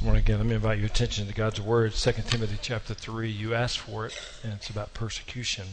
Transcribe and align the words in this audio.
Morning 0.00 0.22
again, 0.22 0.38
let 0.38 0.46
me 0.46 0.54
invite 0.54 0.78
your 0.78 0.86
attention 0.86 1.26
to 1.26 1.34
God's 1.34 1.60
Word, 1.60 1.92
2 1.92 2.12
Timothy 2.28 2.56
chapter 2.62 2.94
3. 2.94 3.28
You 3.28 3.52
asked 3.52 3.80
for 3.80 4.06
it, 4.06 4.16
and 4.44 4.52
it's 4.52 4.70
about 4.70 4.94
persecution. 4.94 5.66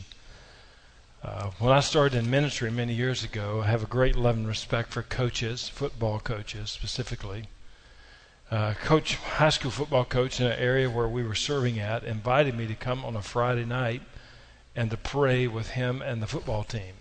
Uh, 1.23 1.51
when 1.59 1.71
I 1.71 1.79
started 1.79 2.17
in 2.17 2.31
ministry 2.31 2.71
many 2.71 2.95
years 2.95 3.23
ago, 3.23 3.61
I 3.63 3.67
have 3.67 3.83
a 3.83 3.85
great 3.85 4.15
love 4.15 4.35
and 4.35 4.47
respect 4.47 4.89
for 4.89 5.03
coaches, 5.03 5.69
football 5.69 6.19
coaches 6.19 6.71
specifically. 6.71 7.49
Uh, 8.49 8.73
coach, 8.73 9.13
high 9.13 9.49
school 9.49 9.69
football 9.69 10.05
coach 10.05 10.41
in 10.41 10.47
an 10.47 10.57
area 10.57 10.89
where 10.89 11.07
we 11.07 11.21
were 11.21 11.35
serving 11.35 11.79
at, 11.79 12.03
invited 12.03 12.57
me 12.57 12.65
to 12.65 12.73
come 12.73 13.05
on 13.05 13.15
a 13.15 13.21
Friday 13.21 13.65
night 13.65 14.01
and 14.75 14.89
to 14.89 14.97
pray 14.97 15.45
with 15.45 15.71
him 15.71 16.01
and 16.01 16.19
the 16.19 16.27
football 16.27 16.63
team. 16.63 16.95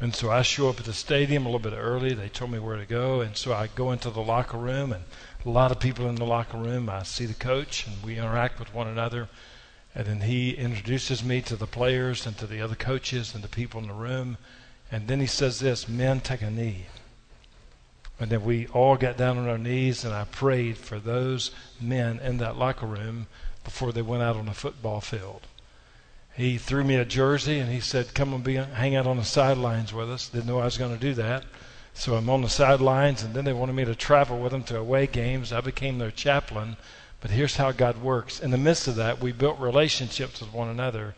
And 0.00 0.14
so 0.14 0.30
I 0.30 0.42
show 0.42 0.68
up 0.68 0.80
at 0.80 0.86
the 0.86 0.92
stadium 0.92 1.46
a 1.46 1.48
little 1.48 1.70
bit 1.70 1.76
early. 1.76 2.14
They 2.14 2.28
told 2.28 2.50
me 2.50 2.58
where 2.58 2.76
to 2.76 2.84
go, 2.84 3.20
and 3.20 3.36
so 3.36 3.52
I 3.52 3.68
go 3.68 3.92
into 3.92 4.10
the 4.10 4.20
locker 4.20 4.58
room 4.58 4.92
and 4.92 5.04
a 5.44 5.50
lot 5.50 5.70
of 5.70 5.78
people 5.78 6.08
in 6.08 6.16
the 6.16 6.24
locker 6.24 6.56
room. 6.56 6.88
I 6.88 7.02
see 7.02 7.26
the 7.26 7.34
coach, 7.34 7.86
and 7.86 8.02
we 8.02 8.18
interact 8.18 8.58
with 8.58 8.74
one 8.74 8.88
another. 8.88 9.28
And 9.94 10.06
then 10.06 10.20
he 10.22 10.50
introduces 10.50 11.22
me 11.22 11.40
to 11.42 11.54
the 11.54 11.66
players 11.66 12.26
and 12.26 12.36
to 12.38 12.46
the 12.46 12.60
other 12.60 12.74
coaches 12.74 13.34
and 13.34 13.44
the 13.44 13.48
people 13.48 13.80
in 13.80 13.86
the 13.86 13.94
room. 13.94 14.38
And 14.90 15.06
then 15.06 15.20
he 15.20 15.26
says 15.26 15.60
this 15.60 15.88
Men, 15.88 16.20
take 16.20 16.42
a 16.42 16.50
knee. 16.50 16.86
And 18.18 18.30
then 18.30 18.44
we 18.44 18.66
all 18.68 18.96
got 18.96 19.16
down 19.16 19.38
on 19.38 19.48
our 19.48 19.58
knees, 19.58 20.04
and 20.04 20.14
I 20.14 20.24
prayed 20.24 20.78
for 20.78 20.98
those 20.98 21.50
men 21.80 22.18
in 22.20 22.38
that 22.38 22.56
locker 22.56 22.86
room 22.86 23.26
before 23.64 23.92
they 23.92 24.02
went 24.02 24.22
out 24.22 24.36
on 24.36 24.46
the 24.46 24.52
football 24.52 25.00
field. 25.00 25.42
He 26.36 26.58
threw 26.58 26.82
me 26.82 26.96
a 26.96 27.04
jersey, 27.04 27.60
and 27.60 27.70
he 27.70 27.78
said, 27.78 28.12
Come 28.12 28.34
and 28.34 28.42
be, 28.42 28.56
hang 28.56 28.96
out 28.96 29.06
on 29.06 29.18
the 29.18 29.24
sidelines 29.24 29.94
with 29.94 30.10
us. 30.10 30.28
Didn't 30.28 30.46
know 30.46 30.58
I 30.58 30.64
was 30.64 30.78
going 30.78 30.92
to 30.92 31.00
do 31.00 31.14
that. 31.14 31.44
So 31.94 32.16
I'm 32.16 32.28
on 32.28 32.42
the 32.42 32.48
sidelines, 32.48 33.22
and 33.22 33.34
then 33.34 33.44
they 33.44 33.52
wanted 33.52 33.74
me 33.74 33.84
to 33.84 33.94
travel 33.94 34.40
with 34.40 34.50
them 34.50 34.64
to 34.64 34.78
away 34.78 35.06
games. 35.06 35.52
I 35.52 35.60
became 35.60 35.98
their 35.98 36.10
chaplain. 36.10 36.76
But 37.20 37.30
here's 37.30 37.56
how 37.56 37.70
God 37.70 38.02
works. 38.02 38.40
In 38.40 38.50
the 38.50 38.58
midst 38.58 38.88
of 38.88 38.96
that, 38.96 39.20
we 39.20 39.30
built 39.30 39.60
relationships 39.60 40.40
with 40.40 40.52
one 40.52 40.68
another. 40.68 41.14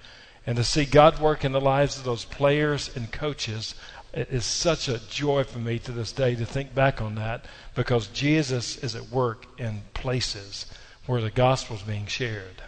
And 0.46 0.56
to 0.56 0.64
see 0.64 0.84
God 0.84 1.18
work 1.18 1.44
in 1.44 1.52
the 1.52 1.60
lives 1.60 1.96
of 1.96 2.04
those 2.04 2.26
players 2.26 2.94
and 2.94 3.10
coaches, 3.10 3.74
it 4.12 4.28
is 4.30 4.44
such 4.44 4.86
a 4.86 5.00
joy 5.08 5.44
for 5.44 5.58
me 5.58 5.78
to 5.80 5.92
this 5.92 6.12
day 6.12 6.34
to 6.36 6.44
think 6.44 6.74
back 6.74 7.00
on 7.00 7.14
that 7.16 7.46
because 7.74 8.06
Jesus 8.08 8.76
is 8.76 8.94
at 8.94 9.08
work 9.08 9.46
in 9.58 9.82
places 9.94 10.66
where 11.06 11.20
the 11.20 11.30
gospel 11.30 11.76
is 11.76 11.82
being 11.82 12.06
shared. 12.06 12.62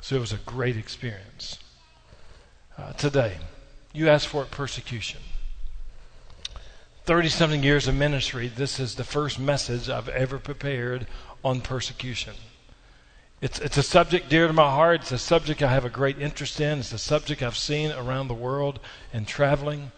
So 0.00 0.16
it 0.16 0.20
was 0.20 0.32
a 0.32 0.36
great 0.36 0.76
experience. 0.76 1.58
Uh, 2.80 2.92
today, 2.94 3.36
you 3.92 4.08
ask 4.08 4.26
for 4.26 4.42
it 4.42 4.50
persecution. 4.50 5.20
30 7.04 7.28
something 7.28 7.62
years 7.62 7.86
of 7.86 7.94
ministry, 7.94 8.48
this 8.48 8.80
is 8.80 8.94
the 8.94 9.04
first 9.04 9.38
message 9.38 9.90
I've 9.90 10.08
ever 10.08 10.38
prepared 10.38 11.06
on 11.44 11.60
persecution. 11.60 12.34
It's, 13.42 13.58
it's 13.58 13.76
a 13.76 13.82
subject 13.82 14.30
dear 14.30 14.46
to 14.46 14.52
my 14.54 14.70
heart. 14.70 15.02
It's 15.02 15.12
a 15.12 15.18
subject 15.18 15.62
I 15.62 15.68
have 15.68 15.84
a 15.84 15.90
great 15.90 16.18
interest 16.18 16.58
in. 16.58 16.78
It's 16.78 16.92
a 16.92 16.98
subject 16.98 17.42
I've 17.42 17.56
seen 17.56 17.90
around 17.92 18.28
the 18.28 18.34
world 18.34 18.80
and 19.12 19.26
traveling. 19.26 19.92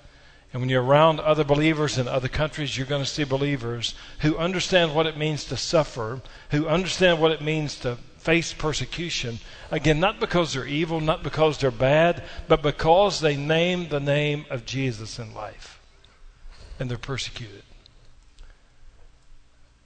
And 0.53 0.61
when 0.61 0.69
you're 0.69 0.83
around 0.83 1.21
other 1.21 1.45
believers 1.45 1.99
in 1.99 2.09
other 2.09 2.29
countries, 2.29 2.77
you're 2.77 2.87
going 2.87 3.05
to 3.05 3.09
see 3.09 3.25
believers 3.25 3.95
who 4.21 4.37
understand 4.39 4.93
what 4.93 5.07
it 5.07 5.17
means 5.17 5.45
to 5.45 5.57
suffer, 5.57 6.21
who 6.51 6.67
understand 6.67 7.21
what 7.21 7.31
it 7.31 7.43
means 7.43 7.77
to 7.81 7.99
face 8.23 8.53
persecution. 8.53 9.39
Again, 9.71 9.99
not 9.99 10.21
because 10.21 10.53
they're 10.53 10.67
evil, 10.67 11.01
not 11.01 11.23
because 11.23 11.59
they're 11.59 11.71
bad, 11.71 12.23
but 12.47 12.63
because 12.63 13.21
they 13.21 13.37
name 13.37 13.89
the 13.89 14.01
name 14.01 14.47
of 14.49 14.65
Jesus 14.65 15.19
in 15.19 15.35
life 15.35 15.81
and 16.79 16.91
they're 16.91 16.99
persecuted. 16.99 17.63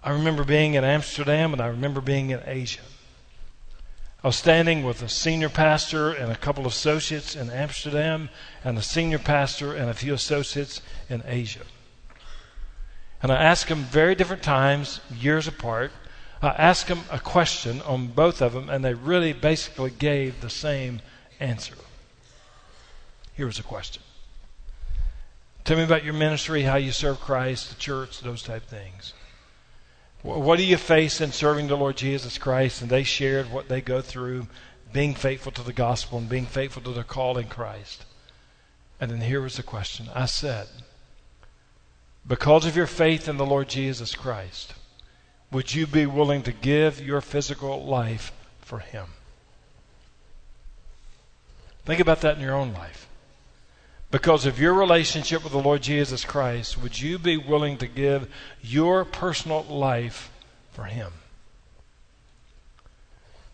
I 0.02 0.10
remember 0.10 0.44
being 0.44 0.74
in 0.74 0.84
Amsterdam 0.84 1.52
and 1.52 1.60
I 1.60 1.66
remember 1.66 2.00
being 2.00 2.30
in 2.30 2.40
Asia. 2.44 2.82
I 4.22 4.28
was 4.28 4.36
standing 4.36 4.84
with 4.84 5.02
a 5.02 5.08
senior 5.08 5.48
pastor 5.48 6.12
and 6.12 6.30
a 6.30 6.36
couple 6.36 6.66
of 6.66 6.72
associates 6.72 7.36
in 7.36 7.48
Amsterdam 7.48 8.28
and 8.64 8.76
a 8.76 8.82
senior 8.82 9.19
pastor 9.19 9.75
and 9.75 9.88
a 9.88 9.94
few 9.94 10.14
associates 10.14 10.82
in 11.08 11.22
Asia. 11.26 11.64
And 13.22 13.32
I 13.32 13.42
asked 13.42 13.69
them 13.69 13.84
very 13.84 14.14
different 14.14 14.42
times, 14.42 15.00
years 15.16 15.48
apart. 15.48 15.91
I 16.42 16.48
asked 16.48 16.88
them 16.88 17.00
a 17.10 17.19
question 17.19 17.80
on 17.82 18.08
both 18.08 18.42
of 18.42 18.52
them, 18.52 18.69
and 18.69 18.84
they 18.84 18.94
really 18.94 19.32
basically 19.32 19.91
gave 19.91 20.41
the 20.41 20.50
same 20.50 21.00
answer. 21.41 21.76
Here 23.34 23.47
was 23.47 23.58
a 23.58 23.62
question 23.62 24.02
Tell 25.64 25.76
me 25.76 25.82
about 25.82 26.04
your 26.04 26.14
ministry, 26.14 26.62
how 26.62 26.76
you 26.76 26.92
serve 26.92 27.20
Christ, 27.20 27.70
the 27.70 27.75
church, 27.75 28.20
those 28.20 28.42
type 28.42 28.66
things. 28.66 29.14
What 30.22 30.58
do 30.58 30.64
you 30.64 30.76
face 30.76 31.20
in 31.20 31.32
serving 31.32 31.69
the 31.69 31.76
Lord 31.76 31.96
Jesus 31.96 32.38
Christ? 32.38 32.82
And 32.82 32.91
they 32.91 33.02
shared 33.02 33.50
what 33.50 33.69
they 33.69 33.80
go 33.80 34.00
through 34.00 34.46
being 34.92 35.14
faithful 35.14 35.52
to 35.52 35.62
the 35.62 35.72
gospel 35.72 36.19
and 36.19 36.28
being 36.28 36.46
faithful 36.46 36.82
to 36.82 36.92
their 36.92 37.04
call 37.04 37.36
in 37.36 37.48
Christ. 37.48 38.04
And 39.00 39.10
then 39.10 39.20
here 39.20 39.41
was 39.41 39.56
the 39.56 39.62
question 39.62 40.08
I 40.14 40.26
said, 40.26 40.69
Because 42.26 42.64
of 42.64 42.76
your 42.76 42.86
faith 42.86 43.28
in 43.28 43.36
the 43.36 43.44
Lord 43.44 43.69
Jesus 43.69 44.14
Christ, 44.14 44.75
would 45.50 45.74
you 45.74 45.86
be 45.86 46.06
willing 46.06 46.42
to 46.42 46.52
give 46.52 47.00
your 47.00 47.20
physical 47.20 47.84
life 47.84 48.32
for 48.60 48.80
Him? 48.80 49.06
Think 51.84 52.00
about 52.00 52.20
that 52.22 52.36
in 52.36 52.42
your 52.42 52.54
own 52.54 52.72
life. 52.72 53.08
Because 54.10 54.46
of 54.46 54.60
your 54.60 54.74
relationship 54.74 55.42
with 55.42 55.52
the 55.52 55.58
Lord 55.58 55.82
Jesus 55.82 56.24
Christ, 56.24 56.80
would 56.80 57.00
you 57.00 57.18
be 57.18 57.36
willing 57.36 57.76
to 57.78 57.86
give 57.86 58.28
your 58.60 59.04
personal 59.04 59.62
life 59.64 60.30
for 60.72 60.84
Him? 60.84 61.12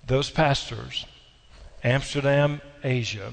Those 0.07 0.31
pastors, 0.31 1.07
Amsterdam, 1.85 2.61
Asia, 2.83 3.33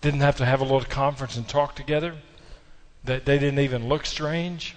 didn't 0.00 0.20
have 0.20 0.36
to 0.36 0.44
have 0.44 0.60
a 0.60 0.64
little 0.64 0.82
conference 0.82 1.36
and 1.36 1.48
talk 1.48 1.74
together. 1.74 2.14
They, 3.04 3.20
they 3.20 3.38
didn't 3.38 3.60
even 3.60 3.88
look 3.88 4.06
strange, 4.06 4.76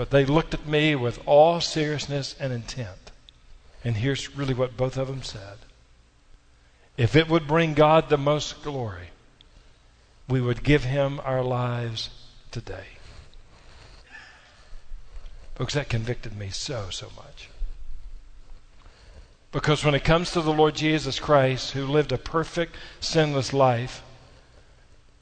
but 0.00 0.08
they 0.08 0.24
looked 0.24 0.54
at 0.54 0.66
me 0.66 0.94
with 0.94 1.20
all 1.26 1.60
seriousness 1.60 2.34
and 2.40 2.54
intent. 2.54 3.10
And 3.84 3.98
here's 3.98 4.34
really 4.34 4.54
what 4.54 4.74
both 4.74 4.96
of 4.96 5.08
them 5.08 5.22
said 5.22 5.58
If 6.96 7.14
it 7.14 7.28
would 7.28 7.46
bring 7.46 7.74
God 7.74 8.08
the 8.08 8.16
most 8.16 8.62
glory, 8.62 9.10
we 10.26 10.40
would 10.40 10.62
give 10.62 10.84
him 10.84 11.20
our 11.22 11.44
lives 11.44 12.08
today. 12.50 12.86
Folks, 15.56 15.74
that 15.74 15.90
convicted 15.90 16.34
me 16.34 16.48
so, 16.48 16.88
so 16.88 17.08
much. 17.14 17.50
Because 19.52 19.84
when 19.84 19.94
it 19.94 20.02
comes 20.02 20.30
to 20.30 20.40
the 20.40 20.50
Lord 20.50 20.76
Jesus 20.76 21.20
Christ, 21.20 21.72
who 21.72 21.84
lived 21.84 22.10
a 22.10 22.16
perfect, 22.16 22.74
sinless 23.00 23.52
life, 23.52 24.02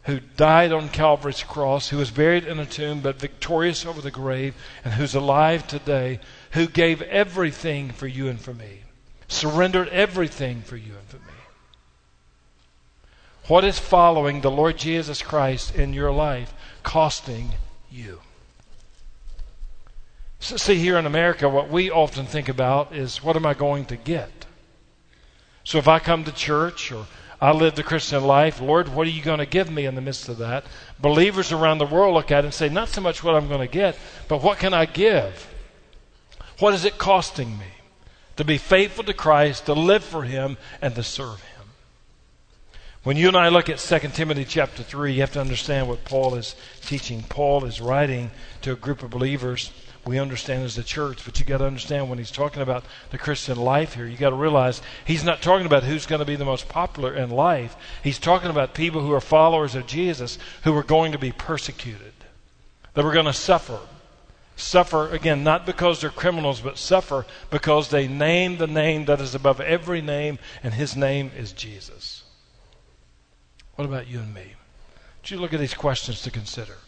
who 0.08 0.20
died 0.38 0.72
on 0.72 0.88
Calvary's 0.88 1.42
cross, 1.42 1.90
who 1.90 1.98
was 1.98 2.10
buried 2.10 2.46
in 2.46 2.58
a 2.58 2.64
tomb 2.64 3.02
but 3.02 3.20
victorious 3.20 3.84
over 3.84 4.00
the 4.00 4.10
grave, 4.10 4.54
and 4.82 4.94
who's 4.94 5.14
alive 5.14 5.66
today, 5.66 6.18
who 6.52 6.66
gave 6.66 7.02
everything 7.02 7.90
for 7.90 8.06
you 8.06 8.26
and 8.26 8.40
for 8.40 8.54
me, 8.54 8.80
surrendered 9.28 9.86
everything 9.90 10.62
for 10.62 10.78
you 10.78 10.94
and 10.98 11.06
for 11.08 11.16
me. 11.18 11.34
What 13.48 13.64
is 13.64 13.78
following 13.78 14.40
the 14.40 14.50
Lord 14.50 14.78
Jesus 14.78 15.20
Christ 15.20 15.74
in 15.74 15.92
your 15.92 16.10
life 16.10 16.54
costing 16.82 17.50
you? 17.90 18.22
So 20.40 20.56
see, 20.56 20.76
here 20.76 20.96
in 20.96 21.04
America, 21.04 21.50
what 21.50 21.68
we 21.68 21.90
often 21.90 22.24
think 22.24 22.48
about 22.48 22.94
is 22.94 23.22
what 23.22 23.36
am 23.36 23.44
I 23.44 23.52
going 23.52 23.84
to 23.84 23.96
get? 23.96 24.46
So 25.64 25.76
if 25.76 25.86
I 25.86 25.98
come 25.98 26.24
to 26.24 26.32
church 26.32 26.90
or 26.92 27.04
I 27.40 27.52
live 27.52 27.76
the 27.76 27.84
Christian 27.84 28.24
life, 28.24 28.60
Lord, 28.60 28.88
what 28.88 29.06
are 29.06 29.10
you 29.10 29.22
going 29.22 29.38
to 29.38 29.46
give 29.46 29.70
me 29.70 29.86
in 29.86 29.94
the 29.94 30.00
midst 30.00 30.28
of 30.28 30.38
that? 30.38 30.64
Believers 30.98 31.52
around 31.52 31.78
the 31.78 31.86
world 31.86 32.14
look 32.14 32.32
at 32.32 32.44
it 32.44 32.46
and 32.48 32.54
say, 32.54 32.68
not 32.68 32.88
so 32.88 33.00
much 33.00 33.22
what 33.22 33.36
I'm 33.36 33.46
going 33.46 33.60
to 33.60 33.72
get, 33.72 33.96
but 34.26 34.42
what 34.42 34.58
can 34.58 34.74
I 34.74 34.86
give? 34.86 35.48
What 36.58 36.74
is 36.74 36.84
it 36.84 36.98
costing 36.98 37.56
me 37.56 37.66
to 38.36 38.44
be 38.44 38.58
faithful 38.58 39.04
to 39.04 39.14
Christ, 39.14 39.66
to 39.66 39.72
live 39.72 40.02
for 40.02 40.24
Him, 40.24 40.56
and 40.82 40.96
to 40.96 41.04
serve 41.04 41.40
Him? 41.40 41.58
When 43.04 43.16
you 43.16 43.28
and 43.28 43.36
I 43.36 43.48
look 43.48 43.68
at 43.68 43.78
2 43.78 43.98
Timothy 44.08 44.44
chapter 44.44 44.82
3, 44.82 45.12
you 45.12 45.20
have 45.20 45.32
to 45.34 45.40
understand 45.40 45.88
what 45.88 46.04
Paul 46.04 46.34
is 46.34 46.56
teaching. 46.82 47.22
Paul 47.28 47.64
is 47.64 47.80
writing 47.80 48.32
to 48.62 48.72
a 48.72 48.76
group 48.76 49.04
of 49.04 49.10
believers 49.10 49.70
we 50.08 50.18
understand 50.18 50.64
as 50.64 50.78
a 50.78 50.82
church, 50.82 51.22
but 51.26 51.38
you 51.38 51.44
got 51.44 51.58
to 51.58 51.66
understand 51.66 52.08
when 52.08 52.16
he's 52.16 52.30
talking 52.30 52.62
about 52.62 52.82
the 53.10 53.18
Christian 53.18 53.58
life 53.58 53.92
here, 53.92 54.06
you 54.06 54.16
got 54.16 54.30
to 54.30 54.36
realize 54.36 54.80
he's 55.04 55.22
not 55.22 55.42
talking 55.42 55.66
about 55.66 55.82
who's 55.82 56.06
going 56.06 56.20
to 56.20 56.24
be 56.24 56.34
the 56.34 56.46
most 56.46 56.66
popular 56.66 57.14
in 57.14 57.28
life. 57.28 57.76
He's 58.02 58.18
talking 58.18 58.48
about 58.48 58.72
people 58.72 59.02
who 59.02 59.12
are 59.12 59.20
followers 59.20 59.74
of 59.74 59.86
Jesus 59.86 60.38
who 60.64 60.74
are 60.74 60.82
going 60.82 61.12
to 61.12 61.18
be 61.18 61.30
persecuted, 61.30 62.14
that 62.94 63.04
are 63.04 63.12
going 63.12 63.26
to 63.26 63.34
suffer. 63.34 63.78
Suffer, 64.56 65.10
again, 65.10 65.44
not 65.44 65.66
because 65.66 66.00
they're 66.00 66.08
criminals, 66.08 66.62
but 66.62 66.78
suffer 66.78 67.26
because 67.50 67.90
they 67.90 68.08
name 68.08 68.56
the 68.56 68.66
name 68.66 69.04
that 69.04 69.20
is 69.20 69.34
above 69.34 69.60
every 69.60 70.00
name, 70.00 70.38
and 70.62 70.72
his 70.72 70.96
name 70.96 71.30
is 71.36 71.52
Jesus. 71.52 72.24
What 73.76 73.84
about 73.84 74.08
you 74.08 74.20
and 74.20 74.32
me? 74.32 74.54
Would 75.20 75.30
you 75.30 75.36
look 75.36 75.52
at 75.52 75.60
these 75.60 75.74
questions 75.74 76.22
to 76.22 76.30
consider? 76.30 76.78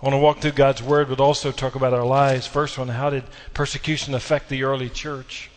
I 0.00 0.06
want 0.06 0.14
to 0.14 0.18
walk 0.18 0.38
through 0.38 0.52
God's 0.52 0.82
Word, 0.82 1.10
but 1.10 1.20
also 1.20 1.52
talk 1.52 1.74
about 1.74 1.92
our 1.92 2.06
lives. 2.06 2.46
First 2.46 2.78
one, 2.78 2.88
how 2.88 3.10
did 3.10 3.24
persecution 3.52 4.14
affect 4.14 4.48
the 4.48 4.62
early 4.62 4.88
church? 4.88 5.50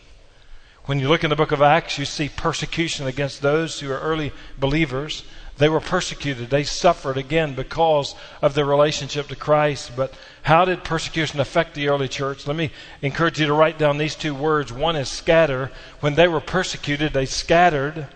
When 0.83 0.99
you 0.99 1.07
look 1.07 1.23
in 1.23 1.29
the 1.29 1.37
book 1.37 1.53
of 1.53 1.61
Acts, 1.61 1.97
you 1.97 2.03
see 2.03 2.27
persecution 2.27 3.07
against 3.07 3.41
those 3.41 3.79
who 3.79 3.89
are 3.89 4.01
early 4.01 4.33
believers. 4.59 5.23
They 5.59 5.69
were 5.69 5.79
persecuted. 5.79 6.49
They 6.49 6.65
suffered 6.65 7.15
again 7.15 7.53
because 7.53 8.15
of 8.41 8.53
their 8.53 8.65
relationship 8.65 9.29
to 9.29 9.37
Christ. 9.37 9.93
But 9.95 10.13
how 10.41 10.65
did 10.65 10.83
persecution 10.83 11.39
affect 11.39 11.73
the 11.73 11.87
early 11.87 12.09
church? 12.09 12.45
Let 12.45 12.57
me 12.57 12.71
encourage 13.01 13.39
you 13.39 13.45
to 13.45 13.53
write 13.53 13.77
down 13.77 13.97
these 13.97 14.15
two 14.15 14.35
words. 14.35 14.73
One 14.73 14.97
is 14.97 15.07
scatter. 15.07 15.71
When 16.01 16.15
they 16.15 16.27
were 16.27 16.41
persecuted, 16.41 17.13
they 17.13 17.27
scattered. 17.27 18.07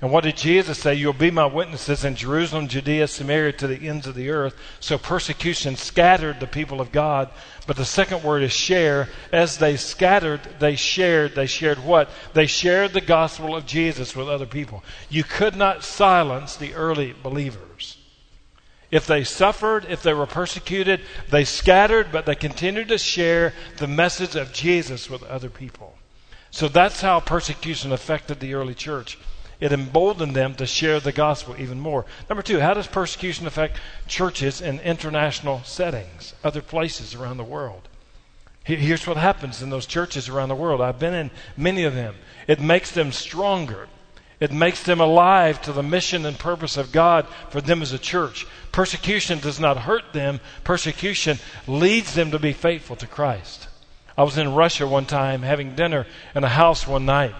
And 0.00 0.12
what 0.12 0.22
did 0.22 0.36
Jesus 0.36 0.78
say? 0.78 0.94
You'll 0.94 1.12
be 1.12 1.32
my 1.32 1.46
witnesses 1.46 2.04
in 2.04 2.14
Jerusalem, 2.14 2.68
Judea, 2.68 3.08
Samaria, 3.08 3.52
to 3.54 3.66
the 3.66 3.88
ends 3.88 4.06
of 4.06 4.14
the 4.14 4.30
earth. 4.30 4.54
So 4.78 4.96
persecution 4.96 5.74
scattered 5.74 6.38
the 6.38 6.46
people 6.46 6.80
of 6.80 6.92
God. 6.92 7.30
But 7.66 7.76
the 7.76 7.84
second 7.84 8.22
word 8.22 8.44
is 8.44 8.52
share. 8.52 9.08
As 9.32 9.58
they 9.58 9.76
scattered, 9.76 10.40
they 10.60 10.76
shared. 10.76 11.34
They 11.34 11.46
shared 11.46 11.82
what? 11.82 12.08
They 12.32 12.46
shared 12.46 12.92
the 12.92 13.00
gospel 13.00 13.56
of 13.56 13.66
Jesus 13.66 14.14
with 14.14 14.28
other 14.28 14.46
people. 14.46 14.84
You 15.08 15.24
could 15.24 15.56
not 15.56 15.82
silence 15.82 16.54
the 16.54 16.74
early 16.74 17.12
believers. 17.20 17.96
If 18.92 19.04
they 19.04 19.24
suffered, 19.24 19.84
if 19.88 20.04
they 20.04 20.14
were 20.14 20.26
persecuted, 20.26 21.00
they 21.28 21.44
scattered, 21.44 22.12
but 22.12 22.24
they 22.24 22.36
continued 22.36 22.88
to 22.88 22.98
share 22.98 23.52
the 23.78 23.88
message 23.88 24.36
of 24.36 24.52
Jesus 24.52 25.10
with 25.10 25.24
other 25.24 25.50
people. 25.50 25.98
So 26.52 26.68
that's 26.68 27.00
how 27.00 27.18
persecution 27.18 27.90
affected 27.90 28.38
the 28.38 28.54
early 28.54 28.74
church 28.74 29.18
it 29.60 29.72
emboldened 29.72 30.36
them 30.36 30.54
to 30.54 30.66
share 30.66 31.00
the 31.00 31.12
gospel 31.12 31.56
even 31.58 31.80
more. 31.80 32.04
Number 32.28 32.42
two, 32.42 32.60
how 32.60 32.74
does 32.74 32.86
persecution 32.86 33.46
affect 33.46 33.80
churches 34.06 34.60
in 34.60 34.80
international 34.80 35.62
settings, 35.64 36.34
other 36.44 36.62
places 36.62 37.14
around 37.14 37.38
the 37.38 37.44
world? 37.44 37.88
Here's 38.64 39.06
what 39.06 39.16
happens 39.16 39.62
in 39.62 39.70
those 39.70 39.86
churches 39.86 40.28
around 40.28 40.50
the 40.50 40.54
world. 40.54 40.82
I've 40.82 40.98
been 40.98 41.14
in 41.14 41.30
many 41.56 41.84
of 41.84 41.94
them. 41.94 42.16
It 42.46 42.60
makes 42.60 42.90
them 42.90 43.12
stronger. 43.12 43.88
It 44.40 44.52
makes 44.52 44.82
them 44.82 45.00
alive 45.00 45.60
to 45.62 45.72
the 45.72 45.82
mission 45.82 46.24
and 46.26 46.38
purpose 46.38 46.76
of 46.76 46.92
God 46.92 47.26
for 47.48 47.60
them 47.60 47.82
as 47.82 47.92
a 47.92 47.98
church. 47.98 48.46
Persecution 48.70 49.40
does 49.40 49.58
not 49.58 49.78
hurt 49.78 50.12
them, 50.12 50.40
persecution 50.64 51.38
leads 51.66 52.14
them 52.14 52.30
to 52.30 52.38
be 52.38 52.52
faithful 52.52 52.94
to 52.96 53.06
Christ. 53.06 53.68
I 54.16 54.22
was 54.22 54.38
in 54.38 54.54
Russia 54.54 54.86
one 54.86 55.06
time 55.06 55.42
having 55.42 55.74
dinner 55.74 56.06
in 56.34 56.44
a 56.44 56.48
house 56.48 56.86
one 56.86 57.06
night. 57.06 57.34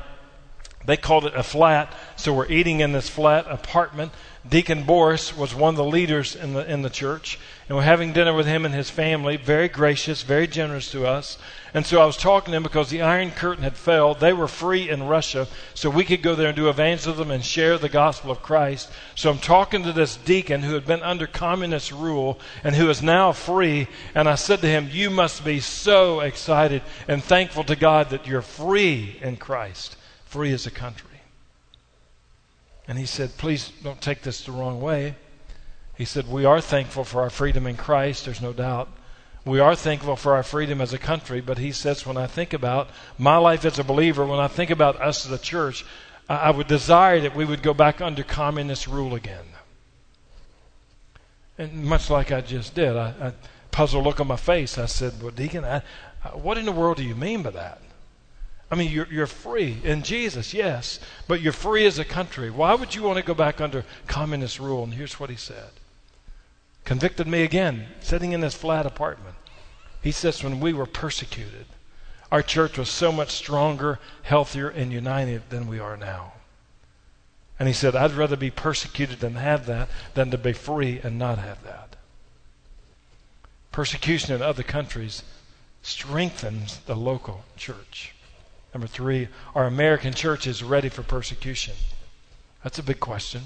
They 0.89 0.97
called 0.97 1.27
it 1.27 1.35
a 1.35 1.43
flat, 1.43 1.93
so 2.17 2.33
we're 2.33 2.51
eating 2.51 2.81
in 2.81 2.93
this 2.93 3.11
flat 3.11 3.45
apartment. 3.47 4.11
Deacon 4.49 4.85
Boris 4.85 5.37
was 5.37 5.55
one 5.55 5.75
of 5.75 5.77
the 5.77 5.85
leaders 5.85 6.35
in 6.35 6.55
the 6.55 6.67
in 6.67 6.81
the 6.81 6.89
church, 6.89 7.39
and 7.69 7.77
we're 7.77 7.83
having 7.83 8.15
dinner 8.15 8.33
with 8.33 8.47
him 8.47 8.65
and 8.65 8.75
his 8.75 8.89
family. 8.89 9.37
Very 9.37 9.69
gracious, 9.69 10.23
very 10.23 10.47
generous 10.47 10.91
to 10.93 11.07
us. 11.07 11.37
And 11.75 11.85
so 11.85 12.01
I 12.01 12.07
was 12.07 12.17
talking 12.17 12.53
to 12.53 12.57
him 12.57 12.63
because 12.63 12.89
the 12.89 13.03
Iron 13.03 13.33
Curtain 13.33 13.65
had 13.65 13.77
fell. 13.77 14.15
They 14.15 14.33
were 14.33 14.49
free 14.49 14.89
in 14.89 15.03
Russia, 15.03 15.47
so 15.75 15.91
we 15.91 16.07
could 16.07 16.23
go 16.23 16.35
there 16.35 16.49
and 16.49 16.57
do 16.57 16.71
evangelism 16.71 17.31
and 17.31 17.45
share 17.45 17.77
the 17.77 17.91
gospel 17.91 18.31
of 18.31 18.43
Christ. 18.43 18.89
So 19.15 19.29
I'm 19.29 19.41
talking 19.41 19.83
to 19.83 19.93
this 19.93 20.17
deacon 20.17 20.63
who 20.63 20.73
had 20.73 20.87
been 20.87 21.03
under 21.03 21.27
communist 21.27 21.93
rule 21.93 22.41
and 22.65 22.75
who 22.75 22.89
is 22.89 23.03
now 23.03 23.33
free. 23.33 23.89
And 24.15 24.27
I 24.27 24.37
said 24.37 24.63
to 24.63 24.69
him, 24.69 24.89
"You 24.91 25.11
must 25.11 25.45
be 25.45 25.61
so 25.61 26.21
excited 26.21 26.81
and 27.07 27.23
thankful 27.23 27.65
to 27.65 27.77
God 27.77 28.09
that 28.09 28.27
you're 28.27 28.41
free 28.41 29.19
in 29.21 29.37
Christ." 29.37 29.97
Free 30.29 30.53
as 30.53 30.67
a 30.67 30.71
country. 30.71 31.09
And 32.87 32.99
he 32.99 33.07
said, 33.07 33.37
Please 33.37 33.73
don't 33.83 34.01
take 34.01 34.23
this 34.23 34.45
the 34.45 34.53
wrong 34.53 34.81
way. 34.81 35.17
He 35.97 36.05
said, 36.05 36.29
We 36.29 36.45
are 36.45 36.61
thankful 36.61 37.05
for 37.05 37.23
our 37.23 37.31
freedom 37.31 37.67
in 37.67 37.77
Christ, 37.77 38.25
there's 38.25 38.43
no 38.43 38.53
doubt. 38.53 38.89
We 39.45 39.61
are 39.61 39.75
thankful 39.75 40.17
for 40.17 40.35
our 40.35 40.43
freedom 40.43 40.81
as 40.81 40.93
a 40.93 40.99
country, 40.99 41.41
but 41.41 41.59
he 41.59 41.73
says, 41.73 42.07
When 42.07 42.17
I 42.17 42.27
think 42.27 42.53
about 42.53 42.91
my 43.17 43.37
life 43.37 43.65
as 43.65 43.79
a 43.79 43.85
believer, 43.85 44.25
when 44.25 44.39
I 44.39 44.49
think 44.49 44.71
about 44.71 45.01
us 45.01 45.25
as 45.25 45.33
a 45.33 45.43
church, 45.43 45.85
I, 46.29 46.37
I 46.37 46.51
would 46.51 46.67
desire 46.67 47.21
that 47.21 47.35
we 47.35 47.45
would 47.45 47.63
go 47.63 47.75
back 47.75 48.01
under 48.01 48.23
communist 48.23 48.87
rule 48.87 49.15
again. 49.15 49.47
And 51.57 51.85
much 51.85 52.11
like 52.11 52.31
I 52.31 52.43
just 52.43 52.75
did, 52.75 52.97
I, 52.97 53.15
I 53.21 53.33
puzzled 53.71 54.05
look 54.05 54.21
on 54.21 54.29
my 54.29 54.37
face. 54.37 54.77
I 54.79 54.87
said, 54.87 55.23
Well, 55.23 55.31
Deacon, 55.31 55.65
I, 55.65 55.83
what 56.35 56.59
in 56.59 56.67
the 56.67 56.73
world 56.73 56.99
do 56.99 57.05
you 57.05 57.15
mean 57.15 57.43
by 57.43 57.51
that? 57.51 57.81
I 58.71 58.75
mean, 58.75 58.91
you're, 58.91 59.09
you're 59.11 59.27
free 59.27 59.79
in 59.83 60.03
Jesus, 60.03 60.53
yes, 60.53 61.01
but 61.27 61.41
you're 61.41 61.53
free 61.53 61.87
as 61.87 61.99
a 61.99 62.05
country. 62.05 62.51
Why 62.51 62.75
would 62.75 62.95
you 62.95 63.03
want 63.03 63.17
to 63.17 63.25
go 63.25 63.35
back 63.35 63.61
under 63.61 63.85
communist 64.07 64.61
rule? 64.61 64.85
And 64.85 64.95
here's 64.95 65.19
what 65.19 65.31
he 65.31 65.37
said 65.37 65.71
Convicted 66.85 67.27
me 67.27 67.43
again, 67.43 67.87
sitting 68.01 68.33
in 68.33 68.41
this 68.41 68.55
flat 68.55 68.87
apartment. 68.87 69.37
He 70.03 70.13
says, 70.13 70.45
when 70.45 70.61
we 70.61 70.73
were 70.73 70.87
persecuted, 70.87 71.67
our 72.31 72.43
church 72.43 72.79
was 72.79 72.89
so 72.89 73.11
much 73.11 73.31
stronger, 73.31 73.99
healthier, 74.23 74.69
and 74.69 74.93
united 74.93 75.49
than 75.51 75.67
we 75.67 75.79
are 75.79 75.97
now. 75.97 76.35
And 77.59 77.67
he 77.67 77.75
said, 77.75 77.97
I'd 77.97 78.13
rather 78.13 78.37
be 78.37 78.51
persecuted 78.51 79.25
and 79.25 79.37
have 79.37 79.67
that 79.67 79.89
than 80.15 80.31
to 80.31 80.39
be 80.39 80.53
free 80.53 81.01
and 81.03 81.19
not 81.19 81.39
have 81.39 81.63
that. 81.65 81.97
Persecution 83.73 84.35
in 84.35 84.43
other 84.43 84.63
countries 84.63 85.23
strengthens 85.83 86.79
the 86.87 86.95
local 86.95 87.45
church. 87.57 88.15
Number 88.75 88.87
three, 88.87 89.29
are 89.55 89.67
American 89.67 90.13
churches 90.13 90.63
ready 90.63 90.89
for 90.89 91.03
persecution? 91.03 91.75
That's 92.63 92.79
a 92.79 92.83
big 92.83 93.01
question. 93.01 93.43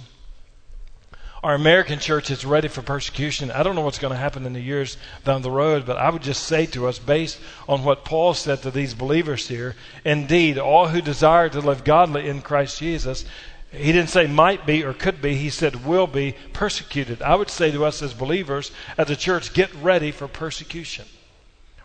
Are 1.45 1.55
American 1.55 1.99
churches 1.99 2.45
ready 2.45 2.69
for 2.69 2.83
persecution? 2.83 3.51
I 3.51 3.65
don't 3.65 3.75
know 3.75 3.81
what's 3.81 3.99
going 3.99 4.13
to 4.13 4.19
happen 4.19 4.47
in 4.47 4.53
the 4.53 4.61
years 4.61 4.97
down 5.25 5.43
the 5.43 5.51
road, 5.51 5.85
but 5.85 5.97
I 5.97 6.09
would 6.09 6.23
just 6.23 6.45
say 6.45 6.67
to 6.67 6.87
us, 6.87 7.01
based 7.01 7.41
on 7.69 7.83
what 7.83 8.05
Paul 8.05 8.35
said 8.35 8.63
to 8.63 8.71
these 8.71 8.95
believers 8.95 9.49
here, 9.49 9.75
indeed, 10.05 10.57
all 10.57 10.87
who 10.89 11.01
desire 11.01 11.49
to 11.49 11.61
live 11.61 11.83
godly 11.83 12.29
in 12.29 12.43
Christ 12.43 12.79
Jesus, 12.79 13.25
he 13.73 13.91
didn't 13.91 14.11
say 14.11 14.29
might 14.29 14.67
be 14.67 14.85
or 14.85 14.93
could 14.93 15.21
be, 15.21 15.35
he 15.35 15.51
said 15.51 15.85
will 15.85 16.07
be 16.07 16.37
persecuted. 16.53 17.23
I 17.23 17.35
would 17.35 17.51
say 17.51 17.73
to 17.73 17.87
us 17.87 18.03
as 18.03 18.15
believers, 18.15 18.71
as 18.97 19.09
the 19.09 19.17
church, 19.17 19.53
get 19.53 19.75
ready 19.75 20.13
for 20.13 20.29
persecution, 20.29 21.07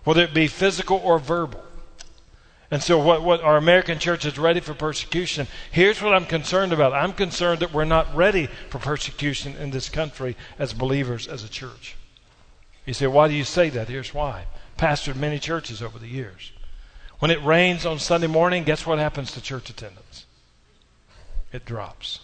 whether 0.03 0.21
it 0.21 0.35
be 0.35 0.47
physical 0.47 0.97
or 0.97 1.17
verbal. 1.17 1.63
And 2.69 2.83
so, 2.83 2.99
what, 2.99 3.23
what 3.23 3.41
our 3.41 3.55
American 3.55 3.97
church 3.97 4.25
is 4.25 4.37
ready 4.37 4.59
for 4.59 4.73
persecution. 4.73 5.47
Here's 5.71 6.01
what 6.01 6.13
I'm 6.13 6.25
concerned 6.25 6.73
about 6.73 6.91
I'm 6.91 7.13
concerned 7.13 7.61
that 7.61 7.73
we're 7.73 7.85
not 7.85 8.13
ready 8.13 8.49
for 8.69 8.79
persecution 8.79 9.55
in 9.55 9.71
this 9.71 9.87
country 9.87 10.35
as 10.59 10.73
believers, 10.73 11.27
as 11.27 11.43
a 11.43 11.49
church. 11.49 11.95
You 12.85 12.93
say, 12.93 13.07
why 13.07 13.29
do 13.29 13.33
you 13.33 13.45
say 13.45 13.69
that? 13.69 13.87
Here's 13.87 14.13
why. 14.13 14.45
Pastored 14.77 15.15
many 15.15 15.39
churches 15.39 15.81
over 15.81 15.97
the 15.97 16.07
years. 16.07 16.51
When 17.19 17.31
it 17.31 17.43
rains 17.43 17.85
on 17.85 17.99
Sunday 17.99 18.27
morning, 18.27 18.63
guess 18.63 18.85
what 18.85 18.99
happens 18.99 19.31
to 19.31 19.41
church 19.41 19.69
attendance? 19.69 20.25
It 21.51 21.65
drops. 21.65 22.19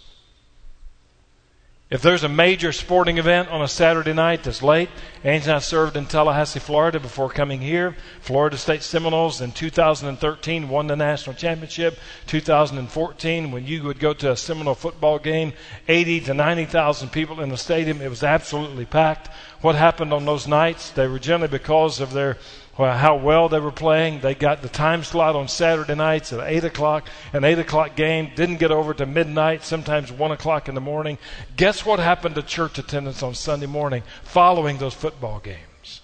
If 1.93 2.01
there's 2.01 2.23
a 2.23 2.27
major 2.27 2.71
sporting 2.71 3.19
event 3.19 3.49
on 3.49 3.61
a 3.61 3.67
Saturday 3.67 4.13
night 4.13 4.41
that's 4.41 4.63
late, 4.63 4.89
Angie 5.23 5.45
and 5.45 5.57
I 5.57 5.59
served 5.59 5.95
in 5.95 6.07
Tallahassee, 6.07 6.59
Florida 6.59 6.99
before 6.99 7.29
coming 7.29 7.61
here. 7.61 7.95
Florida 8.19 8.57
State 8.57 8.81
Seminoles 8.81 9.41
in 9.41 9.51
2013 9.51 10.69
won 10.69 10.87
the 10.87 10.95
national 10.95 11.35
championship. 11.35 11.99
2014, 12.25 13.51
when 13.51 13.67
you 13.67 13.83
would 13.83 13.99
go 13.99 14.11
to 14.11 14.31
a 14.31 14.35
Seminole 14.35 14.73
football 14.73 15.19
game, 15.19 15.53
80 15.87 16.21
to 16.21 16.33
90,000 16.33 17.11
people 17.11 17.39
in 17.39 17.49
the 17.49 17.57
stadium. 17.57 18.01
It 18.01 18.09
was 18.09 18.23
absolutely 18.23 18.85
packed. 18.85 19.29
What 19.61 19.75
happened 19.75 20.13
on 20.13 20.25
those 20.25 20.47
nights? 20.47 20.89
They 20.89 21.07
were 21.07 21.19
generally 21.19 21.47
because 21.47 21.99
of 21.99 22.11
their 22.11 22.39
how 22.75 23.15
well 23.15 23.49
they 23.49 23.59
were 23.59 23.71
playing. 23.71 24.21
They 24.21 24.33
got 24.33 24.61
the 24.61 24.69
time 24.69 25.03
slot 25.03 25.35
on 25.35 25.47
Saturday 25.47 25.95
nights 25.95 26.33
at 26.33 26.39
8 26.39 26.63
o'clock, 26.63 27.07
an 27.31 27.43
8 27.43 27.59
o'clock 27.59 27.95
game, 27.95 28.31
didn't 28.35 28.57
get 28.57 28.71
over 28.71 28.93
to 28.95 29.05
midnight, 29.05 29.63
sometimes 29.63 30.11
1 30.11 30.31
o'clock 30.31 30.67
in 30.67 30.75
the 30.75 30.81
morning. 30.81 31.17
Guess 31.55 31.85
what 31.85 31.99
happened 31.99 32.35
to 32.35 32.41
church 32.41 32.79
attendance 32.79 33.21
on 33.21 33.35
Sunday 33.35 33.67
morning 33.67 34.03
following 34.23 34.77
those 34.77 34.93
football 34.93 35.39
games? 35.39 36.01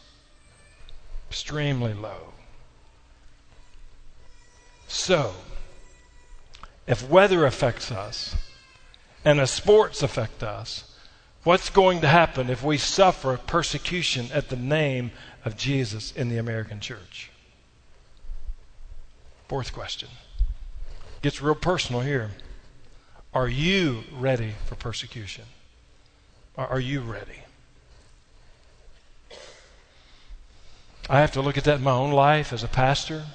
Extremely 1.30 1.94
low. 1.94 2.34
So, 4.88 5.34
if 6.88 7.08
weather 7.08 7.46
affects 7.46 7.92
us 7.92 8.36
and 9.24 9.40
if 9.40 9.50
sports 9.50 10.02
affect 10.02 10.44
us, 10.44 10.96
what's 11.44 11.70
going 11.70 12.02
to 12.02 12.08
happen 12.08 12.50
if 12.50 12.64
we 12.64 12.78
suffer 12.78 13.38
persecution 13.38 14.30
at 14.34 14.50
the 14.50 14.56
name 14.56 15.12
of 15.50 15.58
Jesus 15.58 16.12
in 16.12 16.30
the 16.30 16.38
American 16.38 16.80
church? 16.80 17.32
Fourth 19.48 19.74
question. 19.74 20.10
Gets 21.24 21.42
real 21.42 21.56
personal 21.56 22.02
here. 22.02 22.30
Are 23.34 23.48
you 23.48 24.04
ready 24.14 24.54
for 24.68 24.76
persecution? 24.76 25.46
Are 26.56 26.80
you 26.80 27.02
ready? 27.02 27.40
I 31.10 31.22
have 31.22 31.32
to 31.32 31.42
look 31.42 31.58
at 31.58 31.64
that 31.64 31.78
in 31.78 31.84
my 31.84 31.92
own 31.92 32.12
life 32.12 32.54
as 32.54 32.64
a 32.64 32.68
pastor. 32.68 33.26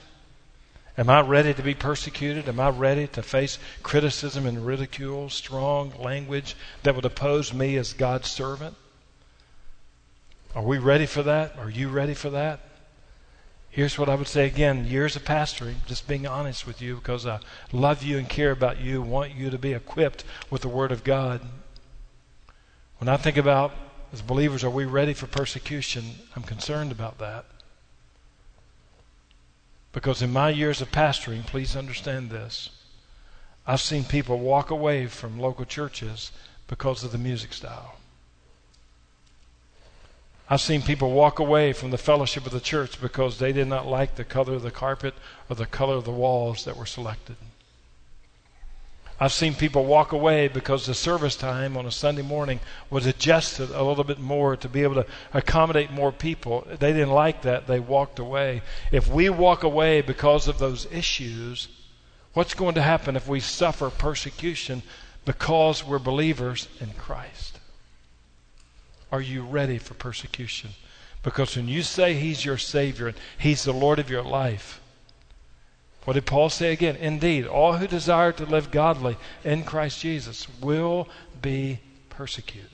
Am 0.97 1.11
I 1.11 1.21
ready 1.21 1.53
to 1.53 1.63
be 1.63 1.75
persecuted? 1.75 2.49
Am 2.49 2.61
I 2.61 2.69
ready 2.69 3.09
to 3.09 3.23
face 3.25 3.59
criticism 3.83 4.47
and 4.47 4.65
ridicule, 4.65 5.31
strong 5.31 5.93
language 5.99 6.55
that 6.85 6.95
would 6.95 7.05
oppose 7.05 7.53
me 7.53 7.77
as 7.77 7.93
God's 7.93 8.31
servant? 8.31 8.77
Are 10.55 10.63
we 10.63 10.79
ready 10.79 11.07
for 11.07 11.23
that? 11.25 11.59
Are 11.59 11.69
you 11.69 11.89
ready 11.89 12.15
for 12.15 12.31
that? 12.31 12.61
Here's 13.71 13.99
what 13.99 14.09
I 14.09 14.15
would 14.15 14.29
say 14.29 14.47
again 14.47 14.87
years 14.87 15.17
of 15.17 15.25
pastoring, 15.25 15.85
just 15.85 16.07
being 16.07 16.29
honest 16.29 16.65
with 16.65 16.81
you 16.81 16.95
because 16.95 17.27
I 17.27 17.41
love 17.73 18.05
you 18.05 18.19
and 18.19 18.29
care 18.29 18.53
about 18.53 18.81
you, 18.81 19.03
want 19.03 19.35
you 19.35 19.51
to 19.51 19.59
be 19.59 19.73
equipped 19.73 20.23
with 20.51 20.63
the 20.63 20.69
Word 20.69 20.93
of 20.93 21.03
God. 21.03 21.41
When 22.99 23.09
I 23.09 23.17
think 23.17 23.37
about, 23.37 23.73
as 24.13 24.23
believers, 24.23 24.63
are 24.63 24.71
we 24.71 24.85
ready 24.85 25.13
for 25.13 25.27
persecution? 25.27 26.05
I'm 26.37 26.45
concerned 26.45 26.93
about 26.93 27.19
that. 27.19 27.47
Because 29.93 30.23
in 30.23 30.33
my 30.33 30.51
years 30.51 30.81
of 30.81 30.93
pastoring, 30.93 31.45
please 31.45 31.75
understand 31.75 32.31
this. 32.31 32.71
I've 33.67 33.81
seen 33.81 34.05
people 34.05 34.39
walk 34.39 34.71
away 34.71 35.07
from 35.09 35.41
local 35.41 35.65
churches 35.65 36.31
because 36.69 37.03
of 37.03 37.11
the 37.11 37.19
music 37.19 37.53
style. 37.53 37.97
I've 40.55 40.61
seen 40.61 40.83
people 40.83 41.11
walk 41.11 41.41
away 41.41 41.73
from 41.73 41.91
the 41.91 41.99
fellowship 41.99 42.47
of 42.47 42.53
the 42.53 42.61
church 42.61 43.01
because 43.01 43.41
they 43.41 43.53
did 43.53 43.67
not 43.67 43.89
like 43.89 44.15
the 44.15 44.23
color 44.23 44.55
of 44.55 44.63
the 44.63 44.71
carpet 44.71 45.13
or 45.51 45.57
the 45.57 45.67
color 45.67 45.97
of 45.97 46.05
the 46.05 46.13
walls 46.13 46.65
that 46.65 46.77
were 46.77 46.87
selected. 46.87 47.35
I've 49.19 49.33
seen 49.33 49.57
people 49.57 49.85
walk 49.85 50.13
away 50.13 50.47
because 50.47 50.87
the 50.87 50.95
service 50.95 51.35
time 51.35 51.77
on 51.77 51.87
a 51.87 51.91
Sunday 51.91 52.23
morning 52.23 52.61
was 52.89 53.05
adjusted 53.05 53.71
a 53.71 53.83
little 53.83 54.05
bit 54.05 54.21
more 54.21 54.57
to 54.59 54.69
be 54.69 54.85
able 54.85 54.95
to 54.95 55.07
accommodate 55.33 55.91
more 55.91 56.13
people. 56.13 56.65
They 56.79 56.93
didn't 56.93 57.11
like 57.11 57.43
that. 57.43 57.67
They 57.67 57.81
walked 57.81 58.21
away. 58.21 58.63
If 58.93 59.09
we 59.09 59.31
walk 59.31 59.65
away 59.65 60.03
because 60.03 60.47
of 60.47 60.61
those 60.61 60.87
issues, 60.93 61.67
what's 62.33 62.55
going 62.55 62.77
to 62.77 62.83
happen 62.83 63.17
if 63.17 63.27
we 63.27 63.41
suffer 63.41 63.91
persecution 63.91 64.85
because 65.25 65.83
we're 65.83 65.99
believers 65.99 66.69
in 66.81 66.93
Christ? 66.93 67.54
Are 69.15 69.21
you 69.21 69.43
ready 69.43 69.79
for 69.79 69.95
persecution? 69.95 70.71
Because 71.23 71.55
when 71.55 71.69
you 71.69 71.85
say 71.85 72.15
He's 72.15 72.45
your 72.45 72.59
Savior 72.59 73.07
and 73.07 73.17
He's 73.39 73.63
the 73.63 73.73
Lord 73.73 74.01
of 74.01 74.11
your 74.11 74.25
life, 74.25 74.81
what 76.05 76.15
did 76.15 76.27
Paul 76.27 76.51
say 76.51 76.73
again? 76.73 76.97
Indeed, 76.97 77.47
all 77.47 77.75
who 77.75 77.87
desire 77.87 78.33
to 78.33 78.45
live 78.45 78.73
godly 78.73 79.17
in 79.45 79.63
Christ 79.63 80.01
Jesus 80.01 80.49
will 80.61 81.09
be 81.41 81.79
persecuted. 82.11 82.71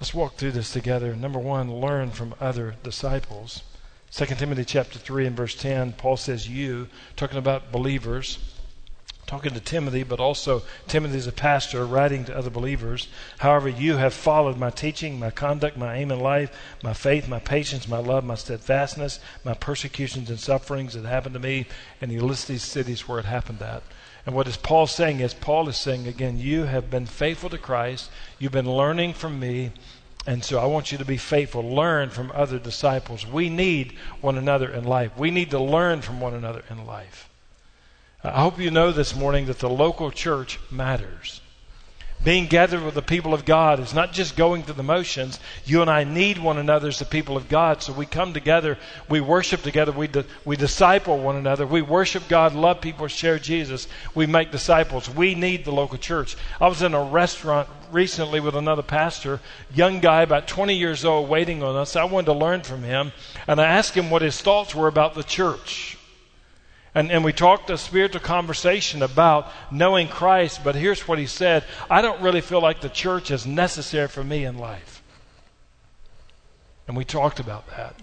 Let's 0.00 0.14
walk 0.14 0.36
through 0.36 0.52
this 0.52 0.72
together. 0.72 1.14
Number 1.14 1.38
one, 1.38 1.70
learn 1.70 2.12
from 2.12 2.34
other 2.40 2.76
disciples. 2.82 3.62
2 4.10 4.24
Timothy 4.24 4.64
chapter 4.64 4.98
3 4.98 5.26
and 5.26 5.36
verse 5.36 5.54
10, 5.54 5.92
Paul 5.98 6.16
says, 6.16 6.48
You, 6.48 6.88
talking 7.14 7.36
about 7.36 7.72
believers, 7.72 8.38
talking 9.28 9.52
to 9.52 9.60
Timothy, 9.60 10.02
but 10.02 10.20
also 10.20 10.62
Timothy 10.86 11.18
is 11.18 11.26
a 11.26 11.32
pastor 11.32 11.84
writing 11.84 12.24
to 12.24 12.36
other 12.36 12.48
believers. 12.48 13.08
However, 13.38 13.68
you 13.68 13.98
have 13.98 14.14
followed 14.14 14.56
my 14.56 14.70
teaching, 14.70 15.18
my 15.18 15.30
conduct, 15.30 15.76
my 15.76 15.96
aim 15.96 16.10
in 16.10 16.18
life, 16.18 16.50
my 16.82 16.94
faith, 16.94 17.28
my 17.28 17.38
patience, 17.38 17.86
my 17.86 17.98
love, 17.98 18.24
my 18.24 18.36
steadfastness, 18.36 19.20
my 19.44 19.52
persecutions 19.52 20.30
and 20.30 20.40
sufferings 20.40 20.94
that 20.94 21.04
happened 21.04 21.34
to 21.34 21.40
me. 21.40 21.66
And 22.00 22.10
he 22.10 22.18
lists 22.18 22.46
these 22.46 22.62
cities 22.62 23.06
where 23.06 23.18
it 23.18 23.26
happened 23.26 23.60
at. 23.60 23.82
And 24.24 24.34
what 24.34 24.48
is 24.48 24.56
Paul 24.56 24.86
saying 24.86 25.20
is, 25.20 25.34
Paul 25.34 25.68
is 25.68 25.76
saying 25.76 26.06
again, 26.06 26.38
you 26.38 26.64
have 26.64 26.90
been 26.90 27.06
faithful 27.06 27.50
to 27.50 27.58
Christ. 27.58 28.10
You've 28.38 28.52
been 28.52 28.70
learning 28.70 29.12
from 29.12 29.38
me. 29.38 29.72
And 30.26 30.42
so 30.42 30.58
I 30.58 30.64
want 30.64 30.90
you 30.90 30.96
to 30.96 31.04
be 31.04 31.18
faithful. 31.18 31.62
Learn 31.62 32.08
from 32.08 32.32
other 32.34 32.58
disciples. 32.58 33.26
We 33.26 33.50
need 33.50 33.92
one 34.22 34.38
another 34.38 34.70
in 34.72 34.84
life. 34.84 35.16
We 35.18 35.30
need 35.30 35.50
to 35.50 35.60
learn 35.60 36.00
from 36.00 36.18
one 36.18 36.32
another 36.32 36.64
in 36.70 36.86
life. 36.86 37.27
Uh, 38.24 38.32
I 38.34 38.40
hope 38.40 38.58
you 38.58 38.70
know 38.70 38.90
this 38.90 39.14
morning 39.14 39.46
that 39.46 39.60
the 39.60 39.70
local 39.70 40.10
church 40.10 40.58
matters. 40.70 41.40
Being 42.24 42.46
gathered 42.46 42.82
with 42.82 42.94
the 42.94 43.02
people 43.02 43.32
of 43.32 43.44
God 43.44 43.78
is 43.78 43.94
not 43.94 44.12
just 44.12 44.36
going 44.36 44.64
through 44.64 44.74
the 44.74 44.82
motions. 44.82 45.38
You 45.64 45.82
and 45.82 45.90
I 45.90 46.02
need 46.02 46.38
one 46.38 46.58
another 46.58 46.88
as 46.88 46.98
the 46.98 47.04
people 47.04 47.36
of 47.36 47.48
God. 47.48 47.80
So 47.80 47.92
we 47.92 48.06
come 48.06 48.32
together, 48.34 48.76
we 49.08 49.20
worship 49.20 49.62
together, 49.62 49.92
we, 49.92 50.08
di- 50.08 50.24
we 50.44 50.56
disciple 50.56 51.16
one 51.16 51.36
another, 51.36 51.64
we 51.64 51.80
worship 51.80 52.26
God, 52.28 52.54
love 52.54 52.80
people, 52.80 53.06
share 53.06 53.38
Jesus, 53.38 53.86
we 54.16 54.26
make 54.26 54.50
disciples. 54.50 55.08
We 55.08 55.36
need 55.36 55.64
the 55.64 55.70
local 55.70 55.96
church. 55.96 56.36
I 56.60 56.66
was 56.66 56.82
in 56.82 56.92
a 56.92 57.04
restaurant 57.04 57.68
recently 57.92 58.40
with 58.40 58.56
another 58.56 58.82
pastor, 58.82 59.38
young 59.72 60.00
guy, 60.00 60.22
about 60.22 60.48
20 60.48 60.74
years 60.74 61.04
old, 61.04 61.28
waiting 61.28 61.62
on 61.62 61.76
us. 61.76 61.94
I 61.94 62.02
wanted 62.02 62.26
to 62.26 62.32
learn 62.32 62.62
from 62.62 62.82
him, 62.82 63.12
and 63.46 63.60
I 63.60 63.66
asked 63.66 63.96
him 63.96 64.10
what 64.10 64.22
his 64.22 64.42
thoughts 64.42 64.74
were 64.74 64.88
about 64.88 65.14
the 65.14 65.22
church. 65.22 65.97
And, 66.94 67.10
and 67.12 67.24
we 67.24 67.32
talked 67.32 67.70
a 67.70 67.78
spiritual 67.78 68.20
conversation 68.20 69.02
about 69.02 69.50
knowing 69.70 70.08
Christ, 70.08 70.64
but 70.64 70.74
here's 70.74 71.06
what 71.06 71.18
he 71.18 71.26
said 71.26 71.64
I 71.90 72.02
don't 72.02 72.20
really 72.20 72.40
feel 72.40 72.60
like 72.60 72.80
the 72.80 72.88
church 72.88 73.30
is 73.30 73.46
necessary 73.46 74.08
for 74.08 74.24
me 74.24 74.44
in 74.44 74.58
life. 74.58 75.02
And 76.86 76.96
we 76.96 77.04
talked 77.04 77.40
about 77.40 77.66
that. 77.76 77.94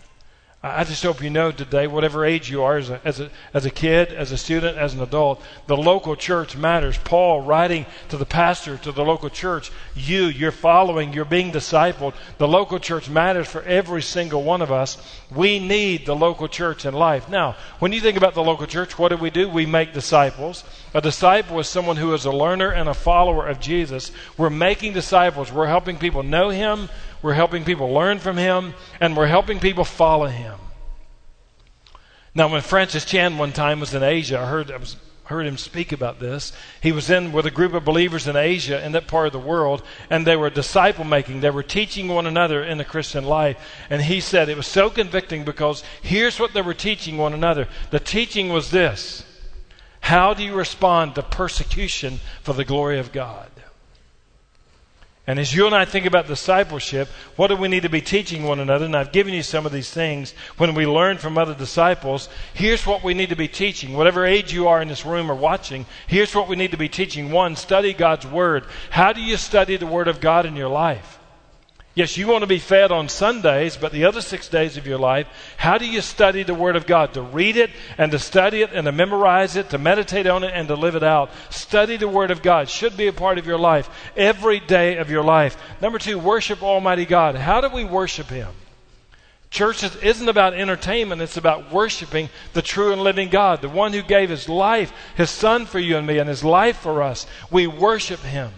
I 0.68 0.84
just 0.84 1.04
hope 1.04 1.22
you 1.22 1.30
know 1.30 1.52
today, 1.52 1.86
whatever 1.86 2.26
age 2.26 2.50
you 2.50 2.64
are, 2.64 2.78
as 2.78 2.90
a, 2.90 3.00
as, 3.06 3.20
a, 3.20 3.30
as 3.54 3.68
a 3.68 3.70
kid, 3.70 4.12
as 4.12 4.32
a 4.32 4.38
student, 4.38 4.80
as 4.80 4.96
an 4.96 5.02
adult, 5.02 5.40
the 5.68 5.78
local 5.78 6.16
church 6.16 6.58
matters. 6.58 6.98
Paul 6.98 7.42
writing 7.42 7.86
to 8.10 8.18
the 8.18 8.26
pastor, 8.26 8.76
to 8.78 8.92
the 8.92 9.06
local 9.06 9.30
church, 9.30 9.72
you, 9.94 10.26
you're 10.26 10.52
following, 10.52 11.14
you're 11.14 11.24
being 11.24 11.52
discipled. 11.52 12.16
The 12.40 12.48
local 12.48 12.80
church 12.80 13.08
matters 13.10 13.48
for 13.48 13.62
every 13.62 14.02
single 14.02 14.42
one 14.42 14.64
of 14.64 14.72
us. 14.72 14.98
We 15.30 15.60
need 15.60 16.08
the 16.08 16.16
local 16.16 16.48
church 16.48 16.84
in 16.84 16.96
life. 16.96 17.30
Now, 17.30 17.58
when 17.78 17.92
you 17.92 18.02
think 18.02 18.18
about 18.18 18.34
the 18.34 18.44
local 18.44 18.66
church, 18.66 18.98
what 18.98 19.10
do 19.10 19.18
we 19.18 19.30
do? 19.30 19.48
We 19.48 19.68
make 19.68 19.94
disciples. 19.94 20.64
A 20.96 21.02
disciple 21.02 21.60
is 21.60 21.68
someone 21.70 21.98
who 21.98 22.12
is 22.16 22.26
a 22.26 22.32
learner 22.32 22.72
and 22.72 22.90
a 22.90 22.96
follower 22.96 23.46
of 23.48 23.60
Jesus. 23.60 24.12
We're 24.36 24.50
making 24.50 24.94
disciples. 24.94 25.52
We're 25.52 25.68
helping 25.68 25.98
people 25.98 26.24
know 26.24 26.50
Him. 26.50 26.90
We're 27.26 27.34
helping 27.34 27.66
people 27.66 27.92
learn 27.92 28.20
from 28.20 28.38
him, 28.38 28.76
and 29.02 29.18
we're 29.18 29.26
helping 29.26 29.60
people 29.60 29.84
follow 29.84 30.28
him. 30.28 30.60
Now, 32.36 32.50
when 32.50 32.62
Francis 32.62 33.04
Chan 33.04 33.40
one 33.40 33.52
time 33.52 33.80
was 33.80 33.96
in 33.96 34.04
Asia, 34.04 34.40
I 34.40 34.46
heard, 34.46 34.70
I 34.70 34.78
was, 34.78 34.96
heard 35.24 35.48
him 35.48 35.58
speak 35.58 35.92
about 35.92 36.20
this. 36.20 36.54
He 36.82 36.92
was 36.92 37.10
in 37.10 37.32
with 37.32 37.48
a 37.48 37.50
group 37.50 37.74
of 37.74 37.84
believers 37.84 38.28
in 38.28 38.36
Asia, 38.36 38.86
in 38.86 38.92
that 38.92 39.08
part 39.08 39.26
of 39.26 39.34
the 39.34 39.40
world, 39.40 39.82
and 40.12 40.28
they 40.28 40.36
were 40.36 40.52
disciple 40.52 41.04
making. 41.04 41.42
They 41.42 41.50
were 41.50 41.64
teaching 41.64 42.10
one 42.10 42.28
another 42.28 42.64
in 42.64 42.78
the 42.78 42.86
Christian 42.86 43.24
life. 43.24 43.58
And 43.90 44.04
he 44.04 44.20
said 44.20 44.48
it 44.48 44.56
was 44.56 44.68
so 44.68 44.92
convicting 44.92 45.44
because 45.44 45.84
here's 46.04 46.40
what 46.40 46.54
they 46.54 46.62
were 46.62 46.76
teaching 46.76 47.18
one 47.18 47.34
another. 47.34 47.68
The 47.90 48.00
teaching 48.00 48.50
was 48.50 48.70
this 48.70 49.24
How 50.02 50.36
do 50.36 50.44
you 50.44 50.54
respond 50.54 51.16
to 51.16 51.24
persecution 51.24 52.20
for 52.44 52.54
the 52.54 52.66
glory 52.66 53.00
of 53.00 53.12
God? 53.12 53.50
And 55.28 55.40
as 55.40 55.56
you 55.56 55.66
and 55.66 55.74
I 55.74 55.86
think 55.86 56.06
about 56.06 56.28
discipleship, 56.28 57.08
what 57.36 57.48
do 57.48 57.56
we 57.56 57.68
need 57.68 57.82
to 57.82 57.90
be 57.90 58.02
teaching 58.02 58.44
one 58.44 58.60
another? 58.60 58.86
And 58.86 58.96
I've 58.96 59.12
given 59.12 59.34
you 59.34 59.42
some 59.42 59.66
of 59.66 59.72
these 59.72 59.90
things 59.90 60.36
when 60.58 60.76
we 60.76 60.86
learn 60.86 61.18
from 61.18 61.36
other 61.36 61.56
disciples. 61.56 62.30
Here's 62.54 62.86
what 62.86 63.04
we 63.04 63.16
need 63.16 63.30
to 63.30 63.36
be 63.36 63.48
teaching. 63.48 63.94
Whatever 63.94 64.26
age 64.26 64.54
you 64.54 64.68
are 64.68 64.84
in 64.84 64.88
this 64.88 65.06
room 65.06 65.32
or 65.32 65.36
watching, 65.36 65.88
here's 66.06 66.36
what 66.36 66.48
we 66.48 66.56
need 66.56 66.72
to 66.72 66.78
be 66.78 66.90
teaching. 66.90 67.32
One, 67.32 67.56
study 67.56 67.92
God's 67.92 68.28
Word. 68.28 68.66
How 68.92 69.14
do 69.14 69.22
you 69.22 69.38
study 69.38 69.78
the 69.78 69.88
Word 69.88 70.08
of 70.08 70.22
God 70.22 70.46
in 70.46 70.56
your 70.56 70.70
life? 70.70 71.18
Yes, 71.96 72.18
you 72.18 72.28
want 72.28 72.42
to 72.42 72.48
be 72.48 72.60
fed 72.60 72.92
on 72.92 73.08
Sundays, 73.08 73.78
but 73.78 73.94
the 73.94 74.04
other 74.04 74.20
six 74.20 74.50
days 74.50 74.76
of 74.76 74.86
your 74.86 74.98
life, 74.98 75.28
how 75.56 75.78
do 75.78 75.88
you 75.88 76.02
study 76.02 76.44
the 76.44 76.54
Word 76.54 76.76
of 76.76 76.86
God? 76.86 77.14
To 77.14 77.22
read 77.22 77.56
it 77.56 77.70
and 77.98 78.12
to 78.12 78.20
study 78.20 78.62
it 78.62 78.74
and 78.74 78.84
to 78.84 78.92
memorize 78.92 79.56
it, 79.56 79.70
to 79.70 79.78
meditate 79.78 80.28
on 80.28 80.44
it 80.44 80.52
and 80.54 80.68
to 80.68 80.76
live 80.76 80.96
it 80.96 81.04
out. 81.04 81.32
Study 81.50 81.96
the 81.96 82.10
Word 82.10 82.32
of 82.32 82.42
God 82.42 82.68
should 82.68 82.98
be 82.98 83.08
a 83.08 83.14
part 83.14 83.38
of 83.38 83.48
your 83.48 83.58
life 83.58 83.90
every 84.18 84.60
day 84.60 84.98
of 84.98 85.10
your 85.10 85.24
life. 85.24 85.56
Number 85.82 85.98
two, 85.98 86.20
worship 86.20 86.62
Almighty 86.62 87.06
God. 87.06 87.36
How 87.36 87.62
do 87.62 87.70
we 87.70 87.86
worship 87.86 88.28
Him? 88.28 88.50
Church 89.50 89.82
isn't 90.04 90.28
about 90.28 90.54
entertainment, 90.54 91.22
it's 91.22 91.38
about 91.38 91.72
worshiping 91.72 92.28
the 92.52 92.62
true 92.62 92.92
and 92.92 93.02
living 93.02 93.30
God, 93.30 93.62
the 93.62 93.70
one 93.70 93.94
who 93.94 94.02
gave 94.02 94.30
His 94.30 94.50
life, 94.50 94.92
His 95.16 95.30
Son 95.30 95.66
for 95.66 95.80
you 95.80 95.96
and 95.96 96.06
me, 96.06 96.18
and 96.18 96.28
His 96.28 96.44
life 96.44 96.76
for 96.76 97.02
us. 97.02 97.26
We 97.50 97.68
worship 97.68 98.20
Him. 98.20 98.52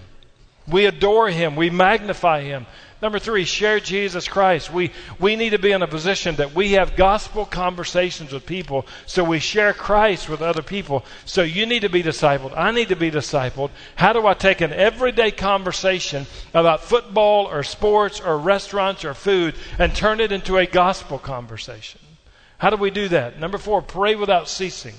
We 0.67 0.85
adore 0.85 1.29
Him. 1.29 1.55
We 1.55 1.69
magnify 1.69 2.41
Him. 2.41 2.65
Number 2.99 3.19
three, 3.19 3.45
share 3.45 3.79
Jesus 3.79 4.27
Christ. 4.27 4.73
We, 4.73 4.91
we 5.19 5.35
need 5.35 5.51
to 5.51 5.59
be 5.59 5.71
in 5.71 5.83
a 5.83 5.87
position 5.87 6.35
that 6.37 6.55
we 6.55 6.71
have 6.71 6.95
gospel 6.95 7.45
conversations 7.45 8.31
with 8.31 8.47
people, 8.47 8.87
so 9.05 9.23
we 9.23 9.39
share 9.39 9.71
Christ 9.73 10.27
with 10.27 10.41
other 10.41 10.63
people. 10.63 11.05
So 11.25 11.43
you 11.43 11.67
need 11.67 11.81
to 11.81 11.89
be 11.89 12.01
discipled. 12.01 12.57
I 12.57 12.71
need 12.71 12.89
to 12.89 12.95
be 12.95 13.11
discipled. 13.11 13.69
How 13.95 14.13
do 14.13 14.25
I 14.25 14.33
take 14.33 14.61
an 14.61 14.73
everyday 14.73 15.29
conversation 15.29 16.25
about 16.55 16.83
football 16.83 17.45
or 17.45 17.61
sports 17.61 18.19
or 18.19 18.35
restaurants 18.39 19.05
or 19.05 19.13
food 19.13 19.53
and 19.77 19.95
turn 19.95 20.19
it 20.19 20.31
into 20.31 20.57
a 20.57 20.65
gospel 20.65 21.19
conversation? 21.19 22.01
How 22.57 22.71
do 22.71 22.77
we 22.77 22.89
do 22.89 23.09
that? 23.09 23.39
Number 23.39 23.59
four, 23.59 23.83
pray 23.83 24.15
without 24.15 24.49
ceasing. 24.49 24.95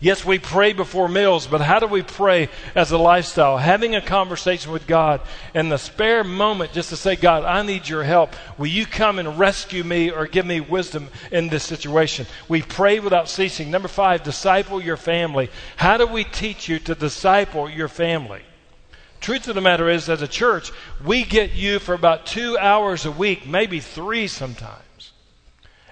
Yes, 0.00 0.24
we 0.24 0.38
pray 0.38 0.74
before 0.74 1.08
meals, 1.08 1.48
but 1.48 1.60
how 1.60 1.80
do 1.80 1.88
we 1.88 2.02
pray 2.02 2.50
as 2.76 2.92
a 2.92 2.98
lifestyle? 2.98 3.56
Having 3.56 3.96
a 3.96 4.00
conversation 4.00 4.70
with 4.70 4.86
God 4.86 5.20
in 5.54 5.70
the 5.70 5.76
spare 5.76 6.22
moment 6.22 6.72
just 6.72 6.90
to 6.90 6.96
say, 6.96 7.16
God, 7.16 7.44
I 7.44 7.62
need 7.62 7.88
your 7.88 8.04
help. 8.04 8.36
Will 8.58 8.68
you 8.68 8.86
come 8.86 9.18
and 9.18 9.40
rescue 9.40 9.82
me 9.82 10.12
or 10.12 10.28
give 10.28 10.46
me 10.46 10.60
wisdom 10.60 11.08
in 11.32 11.48
this 11.48 11.64
situation? 11.64 12.26
We 12.48 12.62
pray 12.62 13.00
without 13.00 13.28
ceasing. 13.28 13.72
Number 13.72 13.88
five, 13.88 14.22
disciple 14.22 14.80
your 14.80 14.96
family. 14.96 15.50
How 15.76 15.96
do 15.96 16.06
we 16.06 16.22
teach 16.22 16.68
you 16.68 16.78
to 16.80 16.94
disciple 16.94 17.68
your 17.68 17.88
family? 17.88 18.42
Truth 19.20 19.48
of 19.48 19.56
the 19.56 19.60
matter 19.60 19.88
is, 19.88 20.08
as 20.08 20.22
a 20.22 20.28
church, 20.28 20.70
we 21.04 21.24
get 21.24 21.54
you 21.54 21.80
for 21.80 21.92
about 21.92 22.24
two 22.24 22.56
hours 22.56 23.04
a 23.04 23.10
week, 23.10 23.48
maybe 23.48 23.80
three 23.80 24.28
sometimes. 24.28 25.12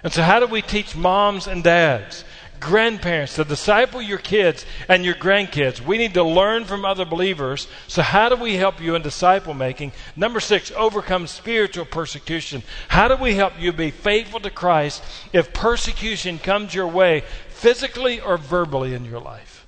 And 0.04 0.12
so, 0.12 0.22
how 0.22 0.38
do 0.38 0.46
we 0.46 0.62
teach 0.62 0.94
moms 0.94 1.48
and 1.48 1.64
dads? 1.64 2.24
Grandparents 2.60 3.36
to 3.36 3.44
disciple 3.44 4.00
your 4.02 4.18
kids 4.18 4.66
and 4.88 5.04
your 5.04 5.14
grandkids. 5.14 5.80
We 5.80 5.98
need 5.98 6.14
to 6.14 6.22
learn 6.22 6.64
from 6.64 6.84
other 6.84 7.04
believers. 7.04 7.68
So, 7.88 8.02
how 8.02 8.28
do 8.28 8.36
we 8.36 8.56
help 8.56 8.80
you 8.80 8.94
in 8.94 9.02
disciple 9.02 9.54
making? 9.54 9.92
Number 10.16 10.40
six, 10.40 10.72
overcome 10.76 11.26
spiritual 11.26 11.84
persecution. 11.84 12.62
How 12.88 13.08
do 13.08 13.16
we 13.16 13.34
help 13.34 13.54
you 13.58 13.72
be 13.72 13.90
faithful 13.90 14.40
to 14.40 14.50
Christ 14.50 15.02
if 15.32 15.52
persecution 15.52 16.38
comes 16.38 16.74
your 16.74 16.88
way, 16.88 17.24
physically 17.48 18.20
or 18.20 18.36
verbally 18.38 18.94
in 18.94 19.04
your 19.04 19.20
life? 19.20 19.66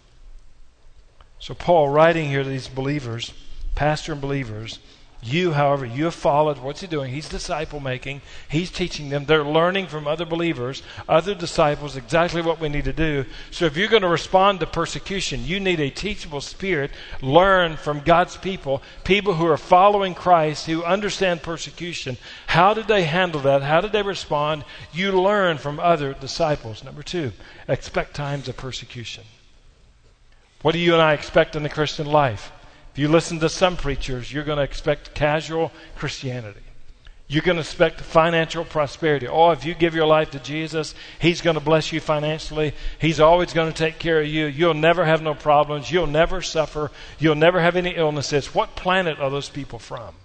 So, 1.39 1.55
Paul, 1.55 1.89
writing 1.89 2.29
here 2.29 2.43
to 2.43 2.49
these 2.49 2.69
believers, 2.69 3.33
pastor 3.75 4.13
and 4.13 4.21
believers, 4.21 4.79
you, 5.21 5.51
however, 5.53 5.85
you 5.85 6.05
have 6.05 6.15
followed. 6.15 6.59
What's 6.59 6.81
he 6.81 6.87
doing? 6.87 7.13
He's 7.13 7.29
disciple 7.29 7.81
making. 7.81 8.23
He's 8.49 8.71
teaching 8.71 9.09
them. 9.09 9.25
They're 9.25 9.45
learning 9.45 9.89
from 9.89 10.07
other 10.07 10.25
believers, 10.25 10.83
other 11.09 11.35
disciples, 11.35 11.97
exactly 11.97 12.41
what 12.41 12.61
we 12.61 12.69
need 12.69 12.85
to 12.85 12.93
do. 12.93 13.25
So 13.51 13.65
if 13.65 13.77
you're 13.77 13.89
going 13.89 14.03
to 14.03 14.09
respond 14.09 14.61
to 14.61 14.67
persecution, 14.67 15.45
you 15.45 15.59
need 15.59 15.81
a 15.81 15.91
teachable 15.91 16.41
spirit. 16.41 16.93
Learn 17.21 17.77
from 17.77 18.01
God's 18.01 18.37
people, 18.37 18.81
people 19.03 19.35
who 19.35 19.47
are 19.47 19.57
following 19.57 20.15
Christ, 20.15 20.67
who 20.67 20.85
understand 20.85 21.43
persecution. 21.43 22.17
How 22.47 22.73
did 22.73 22.87
they 22.87 23.03
handle 23.03 23.41
that? 23.41 23.63
How 23.63 23.81
did 23.81 23.91
they 23.91 24.03
respond? 24.03 24.65
You 24.93 25.21
learn 25.21 25.59
from 25.59 25.81
other 25.81 26.15
disciples. 26.15 26.85
Number 26.85 27.03
two, 27.03 27.33
expect 27.67 28.15
times 28.15 28.49
of 28.49 28.57
persecution. 28.57 29.25
What 30.63 30.73
do 30.73 30.79
you 30.79 30.93
and 30.93 31.03
I 31.03 31.15
expect 31.15 31.57
in 31.57 31.65
the 31.65 31.69
Christian 31.69 32.07
life? 32.07 32.53
You 32.99 33.07
listen 33.07 33.39
to 33.41 33.49
some 33.49 33.77
preachers, 33.77 34.33
you're 34.33 34.43
going 34.43 34.59
to 34.59 34.65
expect 34.65 35.15
casual 35.15 35.71
Christianity. 35.95 36.59
You're 37.29 37.45
going 37.45 37.55
to 37.55 37.61
expect 37.61 38.01
financial 38.01 38.65
prosperity. 38.65 39.29
Oh, 39.29 39.51
if 39.51 39.65
you 39.65 39.75
give 39.75 39.95
your 39.95 40.07
life 40.07 40.33
to 40.33 40.41
Jesus, 40.41 40.97
He's 41.21 41.41
going 41.41 41.55
to 41.55 41.61
bless 41.61 41.93
you 41.93 42.01
financially. 42.01 42.73
He's 42.99 43.21
always 43.21 43.53
going 43.53 43.71
to 43.71 43.79
take 43.79 44.01
care 44.01 44.21
of 44.21 44.27
you. 44.27 44.47
You'll 44.47 44.75
never 44.75 45.05
have 45.05 45.23
no 45.23 45.35
problems. 45.35 45.93
You'll 45.93 46.09
never 46.09 46.43
suffer. 46.43 46.91
You'll 47.21 47.37
never 47.37 47.61
have 47.61 47.77
any 47.77 47.95
illnesses. 47.95 48.53
What 48.53 48.75
planet 48.75 49.21
are 49.21 49.31
those 49.31 49.49
people 49.49 49.79
from? 49.79 50.17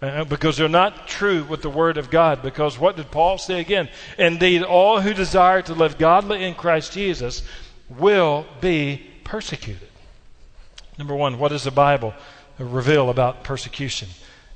Uh, 0.00 0.22
because 0.22 0.58
they're 0.58 0.68
not 0.68 1.08
true 1.08 1.42
with 1.42 1.62
the 1.62 1.70
Word 1.70 1.98
of 1.98 2.08
God. 2.08 2.40
Because 2.40 2.78
what 2.78 2.94
did 2.94 3.10
Paul 3.10 3.36
say 3.36 3.58
again? 3.58 3.88
Indeed, 4.16 4.62
all 4.62 5.00
who 5.00 5.12
desire 5.12 5.62
to 5.62 5.74
live 5.74 5.98
godly 5.98 6.44
in 6.44 6.54
Christ 6.54 6.92
Jesus 6.92 7.42
will 7.88 8.46
be 8.60 9.02
persecuted. 9.24 9.87
Number 10.98 11.14
one, 11.14 11.38
what 11.38 11.50
does 11.50 11.62
the 11.62 11.70
Bible 11.70 12.12
reveal 12.58 13.08
about 13.08 13.44
persecution? 13.44 14.08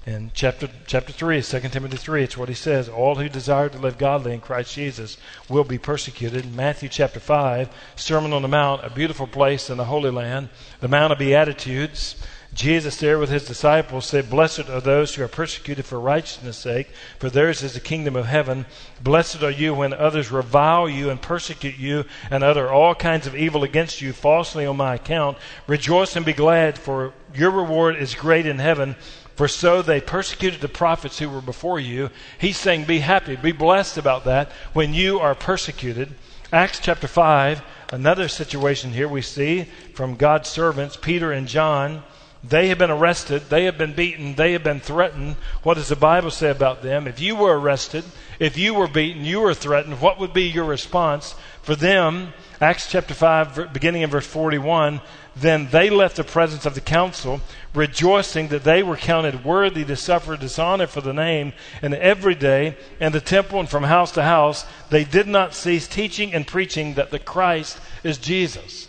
In 0.05 0.33
chapter, 0.35 0.69
chapter 0.89 1.13
3, 1.13 1.41
2 1.41 1.61
Timothy 1.69 1.97
3, 1.97 2.25
it's 2.25 2.37
what 2.37 2.49
he 2.49 2.57
says 2.57 2.89
All 2.89 3.15
who 3.15 3.29
desire 3.29 3.69
to 3.69 3.79
live 3.79 3.97
godly 3.97 4.35
in 4.35 4.41
Christ 4.41 4.75
Jesus 4.75 5.17
will 5.49 5.63
be 5.63 5.79
persecuted. 5.79 6.45
In 6.45 6.57
Matthew 6.57 6.89
chapter 6.89 7.21
5, 7.21 7.69
Sermon 7.95 8.33
on 8.33 8.43
the 8.43 8.49
Mount, 8.49 8.85
a 8.85 8.91
beautiful 8.91 9.29
place 9.29 9.71
in 9.71 9.77
the 9.77 9.85
Holy 9.85 10.11
Land, 10.11 10.49
the 10.81 10.89
Mount 10.89 11.13
of 11.13 11.21
Beatitudes. 11.21 12.17
Jesus, 12.55 12.99
there 12.99 13.19
with 13.19 13.31
his 13.31 13.47
disciples, 13.47 14.05
said, 14.05 14.29
Blessed 14.29 14.69
are 14.69 14.81
those 14.81 15.15
who 15.15 15.23
are 15.23 15.29
persecuted 15.29 15.87
for 15.87 15.99
righteousness' 15.99 16.59
sake, 16.59 16.89
for 17.19 17.31
theirs 17.31 17.63
is 17.63 17.73
the 17.73 17.81
kingdom 17.81 18.15
of 18.15 18.27
heaven. 18.27 18.67
Blessed 19.03 19.43
are 19.43 19.51
you 19.51 19.73
when 19.73 19.95
others 19.95 20.31
revile 20.31 20.87
you 20.87 21.09
and 21.09 21.23
persecute 21.23 21.79
you 21.79 22.05
and 22.31 22.45
utter 22.45 22.71
all 22.71 22.95
kinds 22.95 23.27
of 23.27 23.35
evil 23.35 23.65
against 23.65 24.03
you 24.03 24.13
falsely 24.13 24.67
on 24.67 24.77
my 24.77 24.97
account. 24.97 25.39
Rejoice 25.67 26.15
and 26.15 26.27
be 26.27 26.35
glad, 26.35 26.79
for 26.79 27.15
your 27.35 27.51
reward 27.51 27.97
is 27.97 28.15
great 28.15 28.45
in 28.45 28.59
heaven. 28.59 28.97
For 29.35 29.49
so 29.49 29.81
they 29.81 30.03
persecuted 30.03 30.61
the 30.61 30.69
prophets 30.69 31.19
who 31.19 31.31
were 31.31 31.41
before 31.41 31.81
you. 31.81 32.11
He's 32.39 32.59
saying, 32.59 32.85
Be 32.85 32.99
happy, 32.99 33.35
be 33.35 33.53
blessed 33.53 33.97
about 33.97 34.25
that 34.25 34.53
when 34.75 34.93
you 34.93 35.21
are 35.21 35.35
persecuted. 35.35 36.15
Acts 36.53 36.81
chapter 36.81 37.09
5, 37.09 37.63
another 37.93 38.29
situation 38.29 38.93
here 38.93 39.09
we 39.09 39.23
see 39.23 39.69
from 39.95 40.17
God's 40.17 40.51
servants, 40.51 40.99
Peter 41.01 41.33
and 41.33 41.49
John. 41.49 42.03
They 42.45 42.69
have 42.69 42.79
been 42.79 42.91
arrested. 42.91 43.43
They 43.49 43.65
have 43.65 43.79
been 43.79 43.93
beaten. 43.93 44.35
They 44.35 44.53
have 44.53 44.65
been 44.65 44.81
threatened. 44.81 45.37
What 45.63 45.75
does 45.75 45.89
the 45.89 45.97
Bible 45.97 46.31
say 46.31 46.51
about 46.51 46.83
them? 46.83 47.07
If 47.07 47.21
you 47.21 47.37
were 47.37 47.59
arrested, 47.59 48.05
if 48.41 48.59
you 48.59 48.75
were 48.75 48.89
beaten, 48.89 49.25
you 49.25 49.41
were 49.41 49.55
threatened, 49.55 50.01
what 50.01 50.19
would 50.19 50.33
be 50.33 50.49
your 50.49 50.65
response? 50.65 51.37
For 51.63 51.77
them, 51.77 52.33
Acts 52.61 52.91
chapter 52.91 53.15
5, 53.15 53.73
beginning 53.73 54.03
in 54.03 54.11
verse 54.11 54.27
41, 54.27 55.01
then 55.37 55.69
they 55.71 55.89
left 55.89 56.17
the 56.17 56.25
presence 56.25 56.67
of 56.67 56.75
the 56.75 56.81
council, 56.81 57.41
rejoicing 57.75 58.49
that 58.49 58.65
they 58.65 58.83
were 58.83 58.97
counted 58.97 59.45
worthy 59.45 59.85
to 59.85 59.95
suffer 59.95 60.37
dishonor 60.37 60.89
for 60.89 61.01
the 61.01 61.13
name. 61.13 61.53
And 61.81 61.95
every 61.95 62.35
day, 62.35 62.77
in 63.01 63.13
the 63.13 63.21
temple 63.21 63.61
and 63.61 63.69
from 63.69 63.85
house 63.85 64.11
to 64.13 64.23
house, 64.25 64.67
they 64.91 65.05
did 65.05 65.29
not 65.29 65.55
cease 65.55 65.87
teaching 65.87 66.35
and 66.35 66.47
preaching 66.47 66.95
that 66.95 67.13
the 67.13 67.21
Christ 67.21 67.79
is 68.03 68.19
Jesus. 68.19 68.89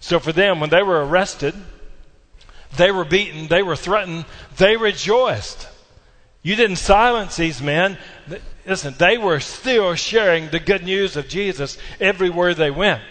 So 0.00 0.18
for 0.18 0.32
them, 0.32 0.58
when 0.58 0.70
they 0.70 0.82
were 0.82 1.04
arrested, 1.04 1.54
they 2.76 2.90
were 2.90 3.04
beaten. 3.04 3.48
They 3.48 3.62
were 3.62 3.76
threatened. 3.76 4.24
They 4.56 4.76
rejoiced. 4.76 5.68
You 6.42 6.56
didn't 6.56 6.76
silence 6.76 7.36
these 7.36 7.60
men. 7.60 7.98
Listen, 8.64 8.94
they 8.98 9.18
were 9.18 9.40
still 9.40 9.94
sharing 9.94 10.48
the 10.48 10.60
good 10.60 10.84
news 10.84 11.16
of 11.16 11.28
Jesus 11.28 11.78
everywhere 12.00 12.54
they 12.54 12.70
went. 12.70 13.02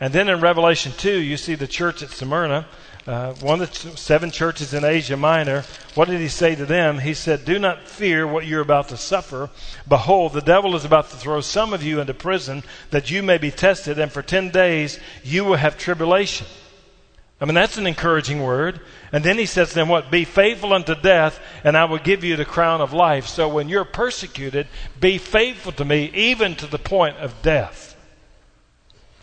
And 0.00 0.14
then 0.14 0.30
in 0.30 0.40
Revelation 0.40 0.92
2, 0.96 1.18
you 1.20 1.36
see 1.36 1.54
the 1.54 1.66
church 1.66 2.02
at 2.02 2.08
Smyrna, 2.08 2.66
uh, 3.06 3.34
one 3.34 3.60
of 3.60 3.70
the 3.70 3.96
seven 3.98 4.30
churches 4.30 4.72
in 4.72 4.84
Asia 4.84 5.16
Minor. 5.16 5.64
What 5.94 6.08
did 6.08 6.20
he 6.20 6.28
say 6.28 6.54
to 6.54 6.64
them? 6.64 6.98
He 6.98 7.12
said, 7.12 7.44
Do 7.44 7.58
not 7.58 7.86
fear 7.86 8.26
what 8.26 8.46
you're 8.46 8.62
about 8.62 8.88
to 8.88 8.96
suffer. 8.96 9.50
Behold, 9.86 10.32
the 10.32 10.40
devil 10.40 10.74
is 10.74 10.86
about 10.86 11.10
to 11.10 11.16
throw 11.16 11.42
some 11.42 11.74
of 11.74 11.82
you 11.82 12.00
into 12.00 12.14
prison 12.14 12.62
that 12.90 13.10
you 13.10 13.22
may 13.22 13.36
be 13.36 13.50
tested, 13.50 13.98
and 13.98 14.10
for 14.10 14.22
10 14.22 14.50
days 14.50 14.98
you 15.22 15.44
will 15.44 15.56
have 15.56 15.76
tribulation. 15.76 16.46
I 17.40 17.46
mean, 17.46 17.54
that's 17.54 17.78
an 17.78 17.86
encouraging 17.86 18.42
word. 18.42 18.80
And 19.12 19.24
then 19.24 19.38
he 19.38 19.46
says 19.46 19.72
then 19.72 19.88
what? 19.88 20.10
Be 20.10 20.24
faithful 20.24 20.74
unto 20.74 20.94
death, 20.94 21.40
and 21.64 21.76
I 21.76 21.86
will 21.86 21.98
give 21.98 22.22
you 22.22 22.36
the 22.36 22.44
crown 22.44 22.80
of 22.80 22.92
life. 22.92 23.26
So 23.26 23.48
when 23.48 23.68
you're 23.68 23.84
persecuted, 23.84 24.68
be 25.00 25.16
faithful 25.16 25.72
to 25.72 25.84
me, 25.84 26.10
even 26.14 26.54
to 26.56 26.66
the 26.66 26.78
point 26.78 27.16
of 27.16 27.40
death. 27.40 27.96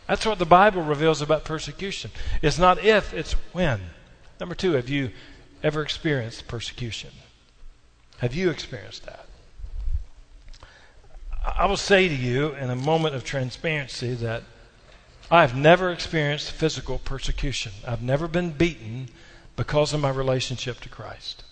That's 0.08 0.25
what 0.25 0.39
the 0.39 0.45
Bible 0.45 0.82
reveals 0.82 1.21
about 1.21 1.45
persecution. 1.45 2.12
It's 2.41 2.58
not 2.58 2.84
if, 2.84 3.13
it's 3.13 3.34
when. 3.51 3.82
Number 4.39 4.56
two, 4.56 4.73
have 4.73 4.89
you 4.89 5.12
ever 5.62 5.82
experienced 5.82 6.47
persecution? 6.47 7.12
Have 8.19 8.34
you 8.34 8.49
experienced 8.49 9.06
that? 9.06 9.25
I 11.45 11.65
will 11.65 11.77
say 11.77 12.08
to 12.08 12.15
you 12.15 12.56
in 12.56 12.69
a 12.69 12.75
moment 12.75 13.15
of 13.15 13.23
transparency 13.23 14.13
that 14.15 14.43
I've 15.30 15.56
never 15.56 15.92
experienced 15.92 16.52
physical 16.52 17.00
persecution. 17.00 17.74
I've 17.86 18.02
never 18.02 18.28
been 18.28 18.52
beaten 18.52 19.10
because 19.56 19.94
of 19.94 20.00
my 20.00 20.10
relationship 20.10 20.80
to 20.82 20.90
Christ. 20.90 21.44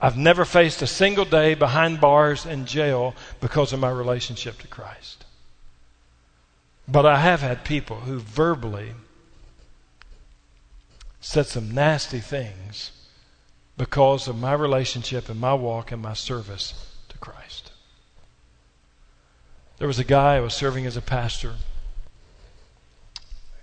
I've 0.00 0.16
never 0.16 0.46
faced 0.46 0.80
a 0.80 0.86
single 0.86 1.26
day 1.26 1.54
behind 1.54 2.00
bars 2.00 2.46
in 2.46 2.64
jail 2.64 3.14
because 3.40 3.74
of 3.74 3.80
my 3.80 3.90
relationship 3.90 4.58
to 4.60 4.68
Christ. 4.68 5.26
But 6.88 7.04
I 7.04 7.18
have 7.20 7.42
had 7.42 7.64
people 7.64 8.00
who 8.00 8.18
verbally 8.18 8.94
said 11.20 11.46
some 11.46 11.70
nasty 11.70 12.20
things 12.20 12.92
because 13.76 14.26
of 14.26 14.38
my 14.38 14.54
relationship 14.54 15.28
and 15.28 15.38
my 15.38 15.52
walk 15.52 15.92
and 15.92 16.00
my 16.00 16.14
service 16.14 16.86
to 17.10 17.18
Christ. 17.18 17.72
There 19.78 19.88
was 19.88 19.98
a 19.98 20.04
guy 20.04 20.38
who 20.38 20.44
was 20.44 20.54
serving 20.54 20.86
as 20.86 20.96
a 20.96 21.02
pastor 21.02 21.54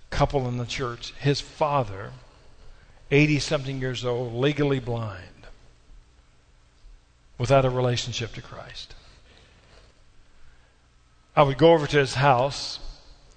couple 0.10 0.48
in 0.48 0.58
the 0.58 0.66
church, 0.66 1.14
his 1.14 1.42
father, 1.42 2.12
80 3.12 3.40
something 3.40 3.80
years 3.80 4.04
old, 4.04 4.34
legally 4.34 4.80
blind, 4.80 5.24
without 7.38 7.66
a 7.66 7.70
relationship 7.70 8.34
to 8.34 8.42
Christ. 8.42 8.96
I 11.36 11.44
would 11.44 11.58
go 11.58 11.74
over 11.74 11.86
to 11.88 12.00
his 12.00 12.16
house. 12.16 12.80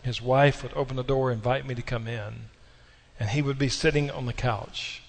His 0.02 0.22
wife 0.22 0.62
would 0.62 0.72
open 0.72 0.96
the 0.96 1.04
door, 1.04 1.30
invite 1.30 1.66
me 1.66 1.74
to 1.74 1.83
come 1.83 2.09
in, 2.09 2.46
and 3.18 3.28
he 3.28 3.42
would 3.42 3.59
be 3.59 3.68
sitting 3.68 4.11
on 4.11 4.24
the 4.24 4.33
couch. 4.33 5.02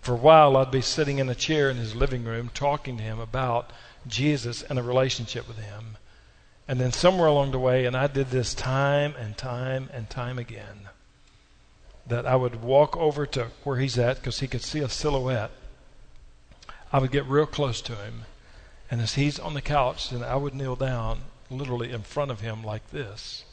For 0.00 0.14
a 0.14 0.16
while, 0.16 0.56
I'd 0.56 0.70
be 0.70 0.80
sitting 0.80 1.18
in 1.18 1.28
a 1.28 1.34
chair 1.34 1.68
in 1.68 1.76
his 1.76 1.94
living 1.94 2.24
room 2.24 2.50
talking 2.52 2.96
to 2.96 3.02
him 3.02 3.20
about 3.20 3.70
Jesus 4.06 4.62
and 4.62 4.78
a 4.78 4.82
relationship 4.82 5.46
with 5.46 5.58
him. 5.58 5.98
And 6.68 6.80
then 6.80 6.92
somewhere 6.92 7.26
along 7.26 7.50
the 7.50 7.58
way, 7.58 7.84
and 7.86 7.96
I 7.96 8.06
did 8.06 8.30
this 8.30 8.54
time 8.54 9.14
and 9.18 9.36
time 9.36 9.90
and 9.92 10.08
time 10.08 10.38
again, 10.38 10.88
that 12.06 12.26
I 12.26 12.36
would 12.36 12.62
walk 12.62 12.96
over 12.96 13.26
to 13.26 13.48
where 13.64 13.78
he's 13.78 13.98
at 13.98 14.16
because 14.16 14.40
he 14.40 14.48
could 14.48 14.62
see 14.62 14.80
a 14.80 14.88
silhouette. 14.88 15.50
I 16.92 16.98
would 16.98 17.10
get 17.10 17.26
real 17.26 17.46
close 17.46 17.80
to 17.82 17.96
him. 17.96 18.22
And 18.90 19.00
as 19.00 19.14
he's 19.14 19.38
on 19.38 19.54
the 19.54 19.62
couch, 19.62 20.10
then 20.10 20.22
I 20.22 20.36
would 20.36 20.54
kneel 20.54 20.76
down 20.76 21.22
literally 21.50 21.90
in 21.90 22.02
front 22.02 22.30
of 22.30 22.40
him 22.40 22.62
like 22.62 22.90
this. 22.90 23.44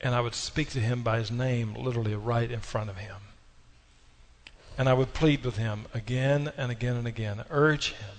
And 0.00 0.14
I 0.14 0.20
would 0.20 0.34
speak 0.34 0.70
to 0.70 0.80
him 0.80 1.02
by 1.02 1.18
his 1.18 1.30
name 1.30 1.74
literally 1.74 2.14
right 2.14 2.50
in 2.50 2.60
front 2.60 2.90
of 2.90 2.98
him. 2.98 3.16
And 4.76 4.88
I 4.88 4.94
would 4.94 5.14
plead 5.14 5.44
with 5.44 5.58
him 5.58 5.86
again 5.94 6.52
and 6.56 6.72
again 6.72 6.96
and 6.96 7.06
again, 7.06 7.44
urge 7.50 7.92
him 7.92 8.16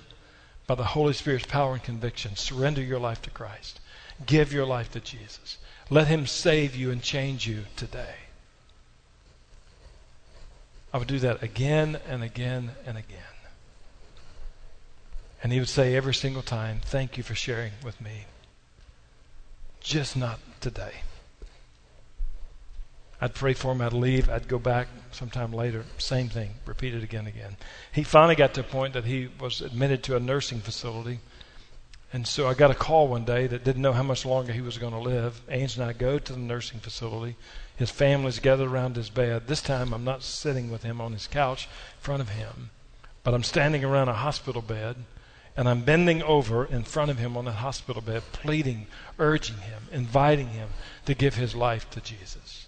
by 0.66 0.76
the 0.76 0.86
Holy 0.86 1.14
Spirit's 1.14 1.46
power 1.46 1.74
and 1.74 1.84
conviction, 1.84 2.36
surrender 2.36 2.82
your 2.82 3.00
life 3.00 3.22
to 3.24 3.30
Christ. 3.30 3.80
Give 4.26 4.54
your 4.54 4.66
life 4.66 4.92
to 4.92 5.00
Jesus. 5.00 5.58
Let 5.90 6.08
him 6.08 6.26
save 6.28 6.76
you 6.76 6.92
and 6.92 7.02
change 7.02 7.48
you 7.48 7.66
today. 7.76 8.16
I 10.94 10.98
would 10.98 11.08
do 11.08 11.20
that 11.20 11.42
again 11.42 12.00
and 12.08 12.24
again 12.24 12.72
and 12.86 12.98
again. 12.98 13.20
And 15.42 15.52
he 15.52 15.60
would 15.60 15.70
say 15.70 15.96
every 15.96 16.14
single 16.14 16.44
time, 16.44 16.80
Thank 16.84 17.18
you 17.18 17.24
for 17.24 17.36
sharing 17.36 17.74
with 17.84 18.00
me. 18.00 18.26
Just 19.82 20.16
not 20.16 20.40
today. 20.62 21.02
I'd 23.20 23.34
pray 23.34 23.54
for 23.54 23.72
him, 23.72 23.82
I'd 23.82 23.94
leave, 23.94 24.30
I'd 24.30 24.50
go 24.50 24.60
back 24.60 24.90
sometime 25.12 25.54
later, 25.54 25.86
same 25.98 26.28
thing, 26.28 26.56
repeat 26.66 26.94
it 26.94 27.04
again 27.04 27.20
and 27.20 27.30
again. 27.30 27.56
He 27.92 28.04
finally 28.04 28.36
got 28.36 28.54
to 28.56 28.62
a 28.62 28.66
point 28.66 28.94
that 28.94 29.06
he 29.06 29.30
was 29.40 29.62
admitted 29.62 30.04
to 30.04 30.18
a 30.18 30.20
nursing 30.20 30.60
facility. 30.60 31.20
And 32.14 32.28
so 32.28 32.48
I 32.48 32.54
got 32.54 32.72
a 32.72 32.76
call 32.76 33.08
one 33.08 33.26
day 33.26 33.48
that 33.48 33.64
didn't 33.64 33.82
know 33.82 33.92
how 33.92 34.04
much 34.04 34.26
longer 34.26 34.54
he 34.54 34.62
was 34.62 34.78
going 34.78 34.94
to 34.94 35.00
live. 35.00 35.42
Ange 35.50 35.76
and 35.76 35.84
I 35.84 35.94
go 35.94 36.20
to 36.20 36.34
the 36.34 36.40
nursing 36.40 36.80
facility. 36.80 37.36
His 37.76 37.90
family's 37.90 38.40
gathered 38.40 38.70
around 38.70 38.96
his 38.96 39.10
bed. 39.10 39.48
This 39.48 39.62
time 39.62 39.94
I'm 39.94 40.04
not 40.04 40.22
sitting 40.22 40.72
with 40.72 40.84
him 40.84 41.02
on 41.02 41.14
his 41.14 41.28
couch 41.28 41.66
in 41.66 42.02
front 42.02 42.22
of 42.22 42.30
him, 42.30 42.70
but 43.24 43.34
I'm 43.34 43.44
standing 43.44 43.84
around 43.84 44.10
a 44.10 44.14
hospital 44.14 44.62
bed 44.62 44.96
and 45.58 45.68
I'm 45.68 45.82
bending 45.82 46.24
over 46.24 46.66
in 46.66 46.84
front 46.84 47.12
of 47.12 47.18
him 47.18 47.36
on 47.36 47.46
that 47.46 47.54
hospital 47.54 48.02
bed, 48.02 48.24
pleading, 48.32 48.88
urging 49.20 49.58
him, 49.58 49.84
inviting 49.92 50.50
him 50.50 50.70
to 51.06 51.14
give 51.14 51.36
his 51.36 51.56
life 51.56 51.90
to 51.92 52.02
Jesus 52.02 52.68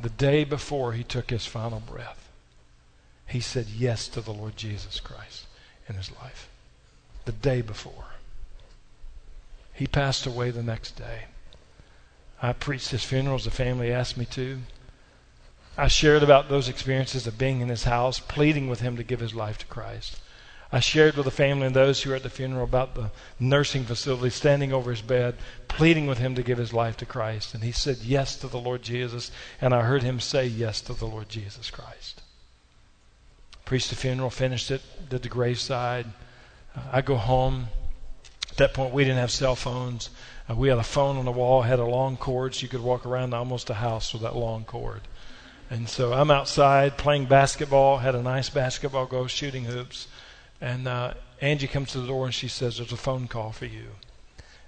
the 0.00 0.10
day 0.10 0.44
before 0.44 0.92
he 0.92 1.04
took 1.04 1.30
his 1.30 1.46
final 1.46 1.80
breath, 1.80 2.30
he 3.26 3.40
said 3.40 3.66
yes 3.68 4.08
to 4.08 4.20
the 4.20 4.32
Lord 4.32 4.56
Jesus 4.56 4.98
Christ 4.98 5.46
in 5.88 5.94
his 5.94 6.10
life. 6.22 6.48
The 7.30 7.36
day 7.36 7.60
before. 7.60 8.06
He 9.72 9.86
passed 9.86 10.26
away 10.26 10.50
the 10.50 10.64
next 10.64 10.96
day. 10.96 11.26
I 12.42 12.52
preached 12.52 12.90
his 12.90 13.04
funeral 13.04 13.36
as 13.36 13.44
the 13.44 13.52
family 13.52 13.92
asked 13.92 14.16
me 14.16 14.24
to. 14.32 14.62
I 15.78 15.86
shared 15.86 16.24
about 16.24 16.48
those 16.48 16.68
experiences 16.68 17.28
of 17.28 17.38
being 17.38 17.60
in 17.60 17.68
his 17.68 17.84
house, 17.84 18.18
pleading 18.18 18.68
with 18.68 18.80
him 18.80 18.96
to 18.96 19.04
give 19.04 19.20
his 19.20 19.32
life 19.32 19.58
to 19.58 19.66
Christ. 19.66 20.18
I 20.72 20.80
shared 20.80 21.14
with 21.14 21.24
the 21.24 21.30
family 21.30 21.68
and 21.68 21.76
those 21.76 22.02
who 22.02 22.10
were 22.10 22.16
at 22.16 22.24
the 22.24 22.30
funeral 22.30 22.64
about 22.64 22.96
the 22.96 23.12
nursing 23.38 23.84
facility, 23.84 24.30
standing 24.30 24.72
over 24.72 24.90
his 24.90 25.00
bed, 25.00 25.36
pleading 25.68 26.08
with 26.08 26.18
him 26.18 26.34
to 26.34 26.42
give 26.42 26.58
his 26.58 26.72
life 26.72 26.96
to 26.96 27.06
Christ. 27.06 27.54
And 27.54 27.62
he 27.62 27.70
said 27.70 27.98
yes 27.98 28.34
to 28.40 28.48
the 28.48 28.58
Lord 28.58 28.82
Jesus, 28.82 29.30
and 29.60 29.72
I 29.72 29.82
heard 29.82 30.02
him 30.02 30.18
say 30.18 30.48
yes 30.48 30.80
to 30.80 30.94
the 30.94 31.06
Lord 31.06 31.28
Jesus 31.28 31.70
Christ. 31.70 32.22
Preached 33.64 33.90
the 33.90 33.94
funeral, 33.94 34.30
finished 34.30 34.72
it, 34.72 34.82
did 35.08 35.22
the 35.22 35.28
graveside. 35.28 36.06
I 36.92 37.00
go 37.02 37.16
home. 37.16 37.68
At 38.50 38.56
that 38.56 38.74
point, 38.74 38.92
we 38.92 39.04
didn't 39.04 39.18
have 39.18 39.30
cell 39.30 39.56
phones. 39.56 40.10
Uh, 40.48 40.54
we 40.54 40.68
had 40.68 40.78
a 40.78 40.82
phone 40.82 41.16
on 41.16 41.24
the 41.24 41.32
wall, 41.32 41.62
had 41.62 41.78
a 41.78 41.84
long 41.84 42.16
cord, 42.16 42.54
so 42.54 42.62
you 42.62 42.68
could 42.68 42.82
walk 42.82 43.06
around 43.06 43.34
almost 43.34 43.70
a 43.70 43.74
house 43.74 44.12
with 44.12 44.22
that 44.22 44.36
long 44.36 44.64
cord. 44.64 45.02
And 45.70 45.88
so 45.88 46.12
I'm 46.12 46.30
outside 46.30 46.98
playing 46.98 47.26
basketball, 47.26 47.98
had 47.98 48.16
a 48.16 48.22
nice 48.22 48.50
basketball 48.50 49.06
goal, 49.06 49.28
shooting 49.28 49.64
hoops. 49.64 50.08
And 50.60 50.88
uh, 50.88 51.14
Angie 51.40 51.68
comes 51.68 51.92
to 51.92 52.00
the 52.00 52.08
door 52.08 52.26
and 52.26 52.34
she 52.34 52.48
says, 52.48 52.76
There's 52.76 52.92
a 52.92 52.96
phone 52.96 53.28
call 53.28 53.52
for 53.52 53.66
you. 53.66 53.90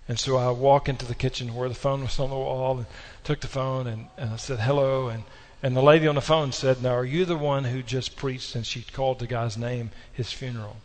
And 0.09 0.19
so 0.19 0.37
I 0.37 0.51
walk 0.51 0.89
into 0.89 1.07
the 1.07 1.15
kitchen 1.15 1.55
where 1.55 1.69
the 1.69 1.75
phone 1.75 2.03
was 2.03 2.19
on 2.19 2.31
the 2.31 2.37
wall 2.37 2.79
and 2.79 2.87
took 3.25 3.41
the 3.41 3.49
phone 3.49 3.87
and, 3.87 4.07
and 4.17 4.31
I 4.31 4.37
said, 4.37 4.61
Hello. 4.61 5.09
And, 5.09 5.25
and 5.63 5.77
the 5.77 5.83
lady 5.83 6.07
on 6.07 6.15
the 6.15 6.21
phone 6.21 6.53
said, 6.53 6.83
Now, 6.83 6.95
are 6.95 7.05
you 7.05 7.25
the 7.25 7.37
one 7.37 7.65
who 7.65 7.83
just 7.83 8.17
preached? 8.17 8.55
And 8.55 8.65
she 8.65 8.83
called 8.83 9.19
the 9.19 9.27
guy's 9.27 9.59
name, 9.59 9.91
his 10.13 10.33
funeral. 10.33 10.77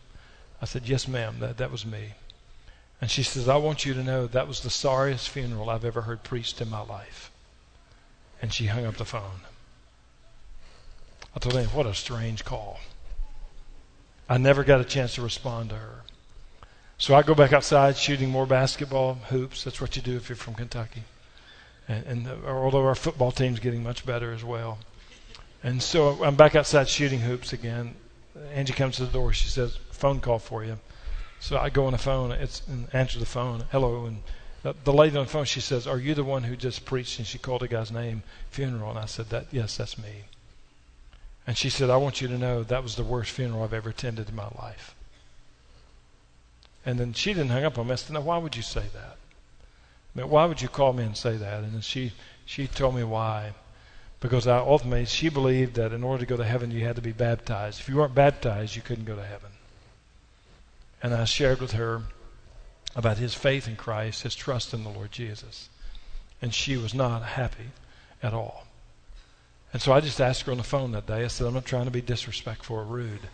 I 0.60 0.64
said, 0.64 0.88
Yes, 0.88 1.08
ma'am, 1.08 1.36
that, 1.40 1.58
that 1.58 1.70
was 1.70 1.86
me. 1.86 2.14
And 3.00 3.10
she 3.10 3.22
says, 3.22 3.48
I 3.48 3.56
want 3.56 3.84
you 3.84 3.94
to 3.94 4.02
know 4.02 4.26
that 4.26 4.48
was 4.48 4.60
the 4.60 4.70
sorriest 4.70 5.28
funeral 5.28 5.70
I've 5.70 5.84
ever 5.84 6.02
heard 6.02 6.24
preached 6.24 6.60
in 6.60 6.68
my 6.68 6.80
life. 6.80 7.30
And 8.42 8.52
she 8.52 8.66
hung 8.66 8.86
up 8.86 8.96
the 8.96 9.04
phone. 9.04 9.42
I 11.34 11.38
told 11.38 11.54
him, 11.54 11.68
What 11.68 11.86
a 11.86 11.94
strange 11.94 12.44
call. 12.44 12.80
I 14.28 14.38
never 14.38 14.64
got 14.64 14.80
a 14.80 14.84
chance 14.84 15.14
to 15.14 15.22
respond 15.22 15.70
to 15.70 15.76
her. 15.76 16.02
So 16.98 17.14
I 17.14 17.22
go 17.22 17.34
back 17.34 17.52
outside 17.52 17.96
shooting 17.96 18.28
more 18.28 18.44
basketball 18.44 19.14
hoops. 19.14 19.64
That's 19.64 19.80
what 19.80 19.94
you 19.94 20.02
do 20.02 20.16
if 20.16 20.28
you're 20.28 20.36
from 20.36 20.54
Kentucky. 20.54 21.04
And, 21.86 22.04
and 22.06 22.26
the, 22.26 22.48
although 22.48 22.84
our 22.84 22.96
football 22.96 23.30
team's 23.30 23.60
getting 23.60 23.82
much 23.82 24.04
better 24.04 24.32
as 24.32 24.42
well. 24.42 24.78
And 25.62 25.82
so 25.82 26.22
I'm 26.24 26.34
back 26.34 26.54
outside 26.56 26.88
shooting 26.88 27.20
hoops 27.20 27.52
again. 27.52 27.94
Angie 28.52 28.72
comes 28.72 28.96
to 28.96 29.06
the 29.06 29.12
door. 29.12 29.32
She 29.32 29.48
says, 29.48 29.76
"Phone 29.90 30.20
call 30.20 30.38
for 30.38 30.64
you." 30.64 30.78
So 31.40 31.58
I 31.58 31.70
go 31.70 31.86
on 31.86 31.92
the 31.92 31.98
phone. 31.98 32.32
It's 32.32 32.62
and 32.68 32.88
answer 32.92 33.18
the 33.18 33.26
phone. 33.26 33.64
Hello, 33.70 34.06
and 34.06 34.22
the, 34.62 34.74
the 34.84 34.92
lady 34.92 35.16
on 35.16 35.24
the 35.24 35.30
phone. 35.30 35.44
She 35.44 35.60
says, 35.60 35.86
"Are 35.86 35.98
you 35.98 36.14
the 36.14 36.24
one 36.24 36.44
who 36.44 36.56
just 36.56 36.84
preached?" 36.84 37.18
And 37.18 37.26
she 37.26 37.38
called 37.38 37.62
a 37.62 37.68
guy's 37.68 37.92
name, 37.92 38.22
funeral. 38.50 38.90
And 38.90 38.98
I 38.98 39.06
said, 39.06 39.30
"That 39.30 39.46
yes, 39.50 39.76
that's 39.76 39.98
me." 39.98 40.24
And 41.48 41.56
she 41.56 41.70
said, 41.70 41.88
I 41.88 41.96
want 41.96 42.20
you 42.20 42.28
to 42.28 42.36
know 42.36 42.62
that 42.62 42.82
was 42.82 42.96
the 42.96 43.02
worst 43.02 43.30
funeral 43.30 43.62
I've 43.62 43.72
ever 43.72 43.88
attended 43.88 44.28
in 44.28 44.36
my 44.36 44.50
life. 44.60 44.94
And 46.84 47.00
then 47.00 47.14
she 47.14 47.32
didn't 47.32 47.48
hang 47.48 47.64
up 47.64 47.78
on 47.78 47.86
me. 47.86 47.94
I 47.94 47.96
said, 47.96 48.12
Now, 48.12 48.20
why 48.20 48.36
would 48.36 48.54
you 48.54 48.60
say 48.60 48.84
that? 48.92 49.16
I 50.14 50.20
mean, 50.20 50.28
why 50.28 50.44
would 50.44 50.60
you 50.60 50.68
call 50.68 50.92
me 50.92 51.04
and 51.04 51.16
say 51.16 51.38
that? 51.38 51.64
And 51.64 51.72
then 51.72 51.80
she, 51.80 52.12
she 52.44 52.66
told 52.66 52.96
me 52.96 53.02
why. 53.02 53.54
Because 54.20 54.48
ultimately, 54.48 55.04
she 55.04 55.28
believed 55.28 55.74
that 55.74 55.92
in 55.92 56.02
order 56.02 56.24
to 56.24 56.28
go 56.28 56.36
to 56.36 56.44
heaven, 56.44 56.70
you 56.70 56.84
had 56.84 56.96
to 56.96 57.02
be 57.02 57.12
baptized. 57.12 57.80
If 57.80 57.88
you 57.88 57.96
weren't 57.96 58.14
baptized, 58.14 58.74
you 58.74 58.82
couldn't 58.82 59.04
go 59.04 59.14
to 59.14 59.24
heaven. 59.24 59.50
And 61.02 61.14
I 61.14 61.24
shared 61.24 61.60
with 61.60 61.72
her 61.72 62.02
about 62.96 63.18
his 63.18 63.34
faith 63.34 63.68
in 63.68 63.76
Christ, 63.76 64.24
his 64.24 64.34
trust 64.34 64.74
in 64.74 64.82
the 64.82 64.90
Lord 64.90 65.12
Jesus. 65.12 65.68
And 66.42 66.52
she 66.52 66.76
was 66.76 66.94
not 66.94 67.22
happy 67.22 67.70
at 68.20 68.34
all. 68.34 68.64
And 69.72 69.80
so 69.80 69.92
I 69.92 70.00
just 70.00 70.20
asked 70.20 70.42
her 70.42 70.52
on 70.52 70.58
the 70.58 70.64
phone 70.64 70.92
that 70.92 71.06
day. 71.06 71.24
I 71.24 71.28
said, 71.28 71.46
I'm 71.46 71.54
not 71.54 71.64
trying 71.66 71.84
to 71.84 71.90
be 71.90 72.00
disrespectful 72.00 72.76
or 72.76 72.84
rude. 72.84 73.28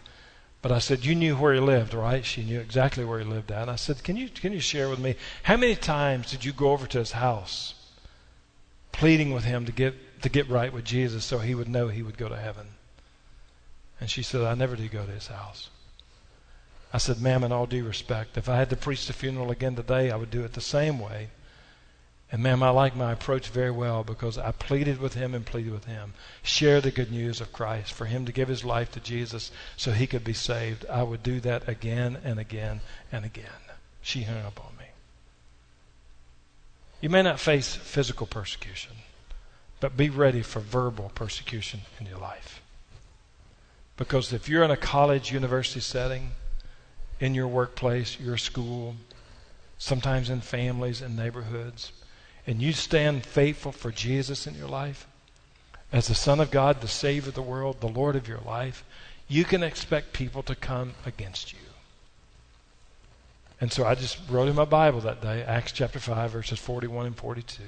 But 0.61 0.73
I 0.73 0.81
said, 0.81 1.05
You 1.05 1.15
knew 1.15 1.37
where 1.37 1.55
he 1.55 1.61
lived, 1.61 1.95
right? 1.95 2.25
She 2.25 2.43
knew 2.43 2.61
exactly 2.61 3.05
where 3.05 3.21
he 3.21 3.25
lived 3.25 3.53
at. 3.53 3.63
And 3.63 3.71
I 3.71 3.77
said, 3.77 4.03
Can 4.03 4.17
you, 4.17 4.29
can 4.29 4.53
you 4.53 4.61
share 4.61 4.91
with 4.91 4.99
me 4.99 5.15
how 5.45 5.57
many 5.57 5.77
times 5.77 6.31
did 6.31 6.45
you 6.45 6.53
go 6.53 6.73
over 6.73 6.87
to 6.87 6.99
his 6.99 7.13
house 7.13 7.75
pleading 8.95 9.35
with 9.35 9.45
him 9.45 9.67
to 9.67 9.73
get, 9.73 10.14
to 10.25 10.29
get 10.29 10.49
right 10.49 10.73
with 10.73 10.85
Jesus 10.85 11.25
so 11.25 11.39
he 11.39 11.55
would 11.55 11.69
know 11.69 11.89
he 11.89 12.03
would 12.03 12.19
go 12.19 12.29
to 12.29 12.37
heaven? 12.37 12.67
And 14.01 14.11
she 14.11 14.23
said, 14.23 14.43
I 14.43 14.55
never 14.55 14.77
did 14.77 14.91
go 14.91 15.07
to 15.07 15.13
his 15.13 15.29
house. 15.29 15.71
I 16.93 16.99
said, 16.99 17.23
Ma'am, 17.23 17.45
in 17.45 17.53
all 17.53 17.67
due 17.67 17.85
respect, 17.85 18.37
if 18.37 18.49
I 18.49 18.57
had 18.57 18.71
to 18.71 18.77
preach 18.77 19.07
the 19.07 19.13
funeral 19.13 19.51
again 19.51 19.77
today, 19.77 20.11
I 20.11 20.17
would 20.17 20.31
do 20.31 20.45
it 20.45 20.53
the 20.53 20.61
same 20.61 20.99
way 20.99 21.29
and 22.35 22.43
ma'am, 22.43 22.65
I 22.65 22.71
like 22.71 22.97
my 22.97 23.13
approach 23.13 23.47
very 23.51 23.71
well 23.71 24.03
because 24.03 24.39
I 24.39 24.51
pleaded 24.51 24.99
with 24.99 25.15
him 25.15 25.37
and 25.37 25.47
pleaded 25.47 25.73
with 25.73 25.85
him. 25.85 26.15
Share 26.43 26.81
the 26.81 26.91
good 26.91 27.13
news 27.13 27.41
of 27.41 27.53
Christ 27.53 27.93
for 27.93 28.07
him 28.07 28.27
to 28.27 28.33
give 28.33 28.49
his 28.49 28.65
life 28.65 28.91
to 28.91 28.99
Jesus 29.01 29.53
so 29.77 29.93
he 29.93 30.09
could 30.09 30.25
be 30.25 30.33
saved. 30.33 30.85
I 30.91 31.05
would 31.05 31.23
do 31.23 31.39
that 31.39 31.69
again 31.69 32.19
and 32.25 32.41
again 32.41 32.81
and 33.13 33.25
again. 33.25 33.47
She 34.03 34.23
hung 34.25 34.39
up 34.39 34.59
on 34.59 34.77
me. 34.77 34.87
You 37.01 37.09
may 37.09 37.23
not 37.23 37.39
face 37.39 37.77
physical 37.77 38.27
persecution, 38.27 38.97
but 39.85 39.99
be 39.99 40.09
ready 40.09 40.41
for 40.41 40.61
verbal 40.61 41.13
persecution 41.15 41.83
in 42.01 42.07
your 42.07 42.17
life. 42.17 42.63
Because 43.99 44.33
if 44.33 44.49
you're 44.49 44.63
in 44.63 44.71
a 44.71 44.79
college, 44.79 45.31
university 45.31 45.81
setting, 45.81 46.31
in 47.21 47.35
your 47.35 47.49
workplace, 47.49 48.19
your 48.19 48.39
school, 48.39 48.97
sometimes 49.77 50.31
in 50.31 50.41
families 50.41 51.03
and 51.03 51.15
neighborhoods, 51.15 51.93
and 52.47 52.63
you 52.63 52.73
stand 52.73 53.27
faithful 53.27 53.73
for 53.73 53.91
Jesus 53.91 54.47
in 54.47 54.55
your 54.55 54.69
life, 54.69 55.07
as 55.93 56.09
the 56.09 56.15
Son 56.15 56.41
of 56.41 56.51
God, 56.51 56.81
the 56.81 56.89
Savior 56.89 57.29
of 57.29 57.35
the 57.35 57.43
world, 57.43 57.83
the 57.83 57.87
Lord 57.87 58.17
of 58.17 58.27
your 58.27 58.41
life, 58.41 58.87
you 59.29 59.45
can 59.45 59.63
expect 59.63 60.15
people 60.15 60.43
to 60.45 60.55
come 60.55 60.95
against 61.05 61.53
you. 61.53 61.59
And 63.61 63.71
so 63.71 63.85
I 63.85 63.97
just 63.97 64.19
wrote 64.31 64.49
in 64.49 64.55
my 64.55 64.65
Bible 64.65 65.03
that 65.03 65.21
day, 65.21 65.43
Acts 65.43 65.73
chapter 65.73 65.99
5, 65.99 66.31
verses 66.31 66.59
41 66.59 67.05
and 67.05 67.17
42. 67.17 67.63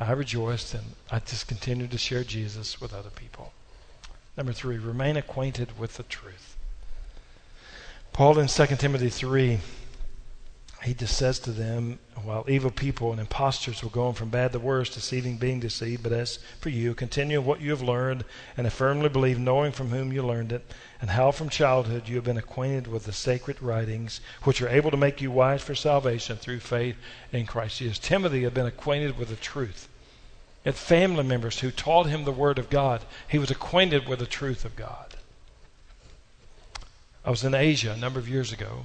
I 0.00 0.12
rejoiced 0.12 0.74
and 0.74 0.84
I 1.10 1.18
just 1.18 1.48
continued 1.48 1.90
to 1.90 1.98
share 1.98 2.22
Jesus 2.22 2.80
with 2.80 2.94
other 2.94 3.10
people. 3.10 3.52
Number 4.36 4.52
three, 4.52 4.78
remain 4.78 5.16
acquainted 5.16 5.78
with 5.78 5.96
the 5.96 6.04
truth. 6.04 6.56
Paul 8.12 8.38
in 8.38 8.46
2 8.46 8.66
Timothy 8.76 9.08
3 9.08 9.58
he 10.84 10.94
just 10.94 11.16
says 11.16 11.40
to 11.40 11.50
them, 11.50 11.98
while 12.22 12.44
evil 12.48 12.70
people 12.70 13.10
and 13.10 13.20
impostors 13.20 13.82
were 13.82 13.90
going 13.90 14.14
from 14.14 14.28
bad 14.28 14.52
to 14.52 14.60
worse, 14.60 14.94
deceiving, 14.94 15.36
being 15.36 15.58
deceived, 15.58 16.04
but 16.04 16.12
as 16.12 16.38
for 16.60 16.68
you, 16.68 16.94
continue 16.94 17.40
what 17.40 17.60
you 17.60 17.70
have 17.70 17.82
learned 17.82 18.24
and 18.56 18.64
have 18.64 18.74
firmly 18.74 19.08
believed, 19.08 19.40
knowing 19.40 19.72
from 19.72 19.88
whom 19.88 20.12
you 20.12 20.22
learned 20.22 20.52
it, 20.52 20.64
and 21.00 21.10
how 21.10 21.32
from 21.32 21.48
childhood 21.48 22.08
you 22.08 22.14
have 22.14 22.24
been 22.24 22.38
acquainted 22.38 22.86
with 22.86 23.04
the 23.04 23.12
sacred 23.12 23.60
writings, 23.60 24.20
which 24.44 24.62
are 24.62 24.68
able 24.68 24.92
to 24.92 24.96
make 24.96 25.20
you 25.20 25.32
wise 25.32 25.62
for 25.62 25.74
salvation 25.74 26.36
through 26.36 26.60
faith 26.60 26.96
in 27.32 27.44
Christ 27.44 27.78
Jesus. 27.78 27.98
Timothy 27.98 28.44
had 28.44 28.54
been 28.54 28.66
acquainted 28.66 29.18
with 29.18 29.30
the 29.30 29.36
truth. 29.36 29.87
He 30.64 30.68
had 30.68 30.76
family 30.76 31.24
members 31.24 31.60
who 31.60 31.70
taught 31.70 32.06
him 32.06 32.24
the 32.24 32.32
Word 32.32 32.58
of 32.58 32.70
God. 32.70 33.02
He 33.28 33.38
was 33.38 33.50
acquainted 33.50 34.08
with 34.08 34.18
the 34.18 34.26
truth 34.26 34.64
of 34.64 34.76
God. 34.76 35.14
I 37.24 37.30
was 37.30 37.44
in 37.44 37.54
Asia 37.54 37.92
a 37.92 37.96
number 37.96 38.18
of 38.18 38.28
years 38.28 38.52
ago. 38.52 38.84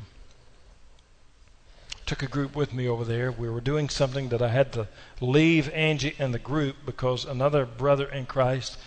Took 2.06 2.22
a 2.22 2.28
group 2.28 2.56
with 2.56 2.74
me 2.74 2.88
over 2.88 3.06
there. 3.06 3.32
We 3.32 3.50
were 3.50 3.62
doing 3.62 3.90
something 3.90 4.30
that 4.30 4.42
I 4.42 4.50
had 4.50 4.74
to 4.74 4.88
leave 5.22 5.70
Angie 5.70 6.16
and 6.20 6.34
the 6.34 6.40
group 6.40 6.76
because 6.86 7.26
another 7.26 7.66
brother 7.66 8.06
in 8.06 8.26
Christ 8.26 8.78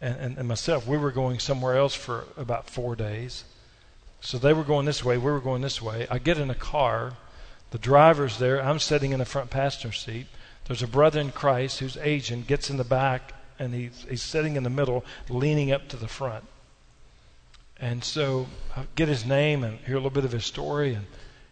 and, 0.00 0.16
and, 0.16 0.38
and 0.38 0.48
myself, 0.48 0.86
we 0.86 0.98
were 0.98 1.12
going 1.12 1.38
somewhere 1.38 1.76
else 1.76 1.94
for 1.94 2.24
about 2.36 2.68
four 2.68 2.94
days. 2.94 3.44
So 4.20 4.38
they 4.38 4.52
were 4.52 4.64
going 4.64 4.86
this 4.86 5.04
way, 5.04 5.16
we 5.16 5.30
were 5.30 5.40
going 5.40 5.62
this 5.62 5.80
way. 5.80 6.06
I 6.10 6.18
get 6.18 6.38
in 6.38 6.50
a 6.50 6.54
car, 6.54 7.14
the 7.70 7.78
driver's 7.78 8.38
there, 8.38 8.62
I'm 8.62 8.78
sitting 8.78 9.12
in 9.12 9.18
the 9.18 9.24
front 9.24 9.50
passenger 9.50 9.92
seat. 9.92 10.26
There's 10.66 10.82
a 10.82 10.88
brother 10.88 11.20
in 11.20 11.30
Christ 11.30 11.80
who's 11.80 11.96
Asian, 11.98 12.42
gets 12.42 12.70
in 12.70 12.76
the 12.76 12.84
back, 12.84 13.34
and 13.58 13.74
he's, 13.74 14.06
he's 14.08 14.22
sitting 14.22 14.56
in 14.56 14.62
the 14.62 14.70
middle, 14.70 15.04
leaning 15.28 15.70
up 15.72 15.88
to 15.88 15.96
the 15.96 16.08
front. 16.08 16.44
And 17.78 18.02
so 18.02 18.46
I 18.76 18.84
get 18.94 19.08
his 19.08 19.26
name 19.26 19.62
and 19.62 19.78
hear 19.80 19.94
a 19.94 19.98
little 19.98 20.10
bit 20.10 20.24
of 20.24 20.32
his 20.32 20.44
story. 20.44 20.94
And 20.94 21.06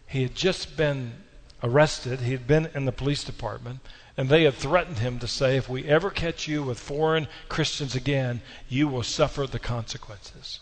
he 0.06 0.22
had 0.22 0.34
just 0.34 0.76
been 0.76 1.12
arrested, 1.62 2.20
he 2.20 2.32
had 2.32 2.46
been 2.46 2.68
in 2.74 2.86
the 2.86 2.92
police 2.92 3.22
department, 3.22 3.80
and 4.16 4.28
they 4.28 4.44
had 4.44 4.54
threatened 4.54 4.98
him 4.98 5.18
to 5.20 5.28
say, 5.28 5.56
if 5.56 5.68
we 5.68 5.84
ever 5.84 6.10
catch 6.10 6.48
you 6.48 6.62
with 6.62 6.78
foreign 6.78 7.28
Christians 7.48 7.94
again, 7.94 8.40
you 8.68 8.88
will 8.88 9.02
suffer 9.02 9.46
the 9.46 9.58
consequences. 9.58 10.60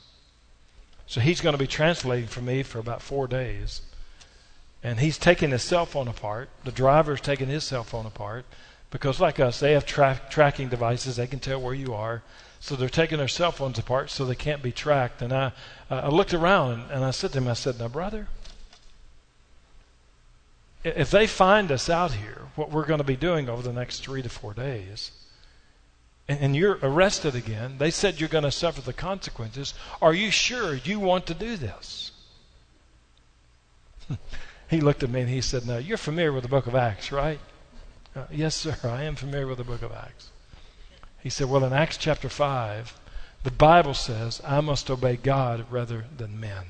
So 1.07 1.21
he's 1.21 1.41
going 1.41 1.55
to 1.55 1.59
be 1.59 1.67
translating 1.67 2.29
for 2.29 2.41
me 2.41 2.63
for 2.63 2.79
about 2.79 3.03
four 3.03 3.27
days. 3.27 3.83
And 4.83 5.01
he's 5.01 5.19
taking 5.19 5.51
his 5.51 5.62
cell 5.62 5.87
phone 5.87 6.09
apart. 6.09 6.49
The 6.64 6.73
driver's 6.73 7.21
taking 7.21 7.49
his 7.49 7.64
cell 7.64 7.85
phone 7.85 8.07
apart 8.07 8.47
because, 8.90 9.21
like 9.21 9.38
us, 9.38 9.61
they 9.61 9.73
have 9.73 9.85
tra- 9.85 10.21
tracking 10.31 10.69
devices. 10.69 11.16
They 11.16 11.27
can 11.27 11.38
tell 11.38 11.61
where 11.61 11.75
you 11.75 11.95
are. 11.95 12.23
So 12.61 12.77
they're 12.77 12.88
taking 12.88 13.19
their 13.19 13.29
cell 13.29 13.53
phones 13.53 13.79
apart 13.79 14.11
so 14.11 14.25
they 14.25 14.35
can't 14.35 14.62
be 14.62 14.73
tracked. 14.73 15.23
And 15.23 15.33
I, 15.33 15.53
I 15.90 16.09
looked 16.09 16.35
around 16.35 16.73
and, 16.73 16.90
and 16.90 17.05
I 17.05 17.11
said 17.11 17.33
to 17.33 17.38
him, 17.38 17.49
I 17.49 17.55
said, 17.55 17.79
Now, 17.79 17.88
brother, 17.88 18.29
if 20.85 21.11
they 21.11 21.27
find 21.27 21.71
us 21.71 21.90
out 21.90 22.12
here, 22.12 22.43
what 22.57 22.71
we're 22.71 22.87
going 22.87 22.99
to 22.99 23.05
be 23.05 23.16
doing 23.16 23.49
over 23.49 23.62
the 23.62 23.73
next 23.73 24.01
three 24.01 24.23
to 24.23 24.29
four 24.29 24.55
days, 24.55 25.11
and, 26.29 26.55
you're 26.55 26.79
arrested 26.81 27.35
again, 27.35 27.79
they 27.79 27.90
said 27.90 28.21
you're 28.21 28.29
going 28.29 28.45
to 28.45 28.53
suffer 28.53 28.81
the 28.81 28.93
consequences. 28.93 29.75
Are 30.01 30.14
you 30.14 30.31
sure 30.31 30.75
you 30.75 31.01
want 31.01 31.27
to 31.27 31.35
do 31.35 31.57
this? 31.57 32.12
he 34.70 34.80
looked 34.80 35.02
at 35.02 35.11
me 35.11 35.22
and 35.22 35.28
he 35.28 35.40
said, 35.40 35.66
No, 35.66 35.78
you're 35.78 35.98
familiar 35.98 36.33
with 36.33 36.44
the 36.44 36.48
book 36.48 36.68
of 36.68 36.76
Acts, 36.76 37.11
right? 37.11 37.40
Uh, 38.14 38.24
yes, 38.30 38.54
sir, 38.54 38.76
I 38.85 39.02
am 39.02 39.16
familiar 39.16 39.48
with 39.48 39.59
the 39.59 39.64
book 39.64 39.83
of 39.83 39.90
Acts. 39.90 40.30
He 41.20 41.28
said, 41.28 41.50
Well, 41.50 41.64
in 41.64 41.72
Acts 41.72 41.96
chapter 41.96 42.28
5, 42.28 42.96
the 43.42 43.50
Bible 43.50 43.94
says 43.94 44.40
I 44.46 44.61
must 44.61 44.88
obey 44.88 45.16
God 45.16 45.66
rather 45.70 46.04
than 46.16 46.38
men. 46.38 46.66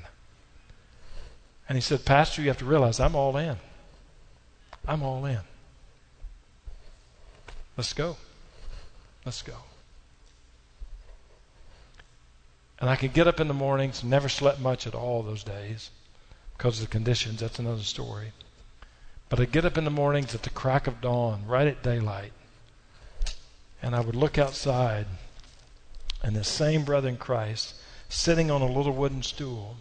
And 1.69 1.77
he 1.77 1.81
said, 1.81 2.03
Pastor, 2.03 2.41
you 2.41 2.47
have 2.47 2.57
to 2.57 2.65
realize 2.65 2.99
I'm 2.99 3.15
all 3.15 3.37
in. 3.37 3.57
I'm 4.87 5.03
all 5.03 5.23
in. 5.25 5.41
Let's 7.77 7.93
go. 7.93 8.17
Let's 9.25 9.43
go. 9.43 9.57
And 12.79 12.89
I 12.89 12.95
could 12.95 13.13
get 13.13 13.27
up 13.27 13.39
in 13.39 13.47
the 13.47 13.53
mornings, 13.53 14.03
never 14.03 14.27
slept 14.27 14.59
much 14.59 14.87
at 14.87 14.95
all 14.95 15.21
those 15.21 15.43
days 15.43 15.91
because 16.61 16.79
of 16.79 16.87
the 16.87 16.91
conditions. 16.91 17.39
That's 17.39 17.57
another 17.57 17.81
story. 17.81 18.33
But 19.29 19.39
I'd 19.39 19.51
get 19.51 19.65
up 19.65 19.79
in 19.79 19.83
the 19.83 19.89
mornings 19.89 20.35
at 20.35 20.43
the 20.43 20.51
crack 20.51 20.85
of 20.85 21.01
dawn, 21.01 21.43
right 21.47 21.65
at 21.65 21.81
daylight, 21.81 22.33
and 23.81 23.95
I 23.95 24.01
would 24.01 24.15
look 24.15 24.37
outside, 24.37 25.07
and 26.21 26.35
this 26.35 26.47
same 26.47 26.83
brother 26.83 27.09
in 27.09 27.17
Christ, 27.17 27.73
sitting 28.09 28.51
on 28.51 28.61
a 28.61 28.71
little 28.71 28.93
wooden 28.93 29.23
stool, 29.23 29.77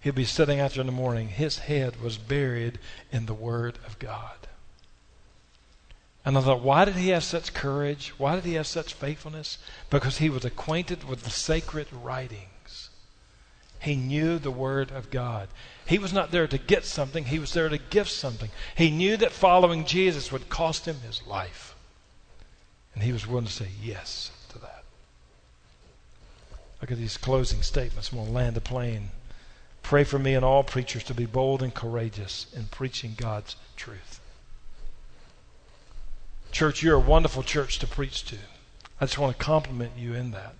he'd 0.00 0.14
be 0.14 0.26
sitting 0.26 0.60
out 0.60 0.72
there 0.72 0.82
in 0.82 0.86
the 0.88 0.92
morning. 0.92 1.28
His 1.28 1.60
head 1.60 2.02
was 2.02 2.18
buried 2.18 2.78
in 3.10 3.24
the 3.24 3.32
Word 3.32 3.78
of 3.86 3.98
God. 3.98 4.36
And 6.22 6.36
I 6.36 6.42
thought, 6.42 6.60
why 6.60 6.84
did 6.84 6.96
he 6.96 7.08
have 7.10 7.24
such 7.24 7.54
courage? 7.54 8.12
Why 8.18 8.34
did 8.34 8.44
he 8.44 8.54
have 8.54 8.66
such 8.66 8.92
faithfulness? 8.92 9.56
Because 9.88 10.18
he 10.18 10.28
was 10.28 10.44
acquainted 10.44 11.08
with 11.08 11.22
the 11.22 11.30
sacred 11.30 11.86
writings. 11.90 12.50
He 13.86 13.94
knew 13.94 14.40
the 14.40 14.50
Word 14.50 14.90
of 14.90 15.12
God. 15.12 15.46
He 15.86 15.96
was 15.96 16.12
not 16.12 16.32
there 16.32 16.48
to 16.48 16.58
get 16.58 16.84
something, 16.84 17.26
he 17.26 17.38
was 17.38 17.52
there 17.52 17.68
to 17.68 17.78
give 17.78 18.08
something. 18.08 18.50
He 18.74 18.90
knew 18.90 19.16
that 19.16 19.30
following 19.30 19.84
Jesus 19.84 20.32
would 20.32 20.48
cost 20.48 20.88
him 20.88 20.96
his 21.06 21.24
life. 21.24 21.76
And 22.94 23.04
he 23.04 23.12
was 23.12 23.28
willing 23.28 23.44
to 23.44 23.52
say 23.52 23.68
yes 23.80 24.32
to 24.48 24.58
that. 24.58 24.82
Look 26.82 26.90
at 26.90 26.98
these 26.98 27.16
closing 27.16 27.62
statements. 27.62 28.10
I'm 28.10 28.18
going 28.18 28.26
to 28.26 28.34
land 28.34 28.56
the 28.56 28.60
plane. 28.60 29.10
Pray 29.84 30.02
for 30.02 30.18
me 30.18 30.34
and 30.34 30.44
all 30.44 30.64
preachers 30.64 31.04
to 31.04 31.14
be 31.14 31.24
bold 31.24 31.62
and 31.62 31.72
courageous 31.72 32.48
in 32.56 32.64
preaching 32.64 33.14
God's 33.16 33.54
truth. 33.76 34.18
Church, 36.50 36.82
you're 36.82 36.96
a 36.96 36.98
wonderful 36.98 37.44
church 37.44 37.78
to 37.78 37.86
preach 37.86 38.24
to. 38.24 38.36
I 39.00 39.04
just 39.04 39.16
want 39.16 39.38
to 39.38 39.44
compliment 39.44 39.92
you 39.96 40.12
in 40.14 40.32
that. 40.32 40.56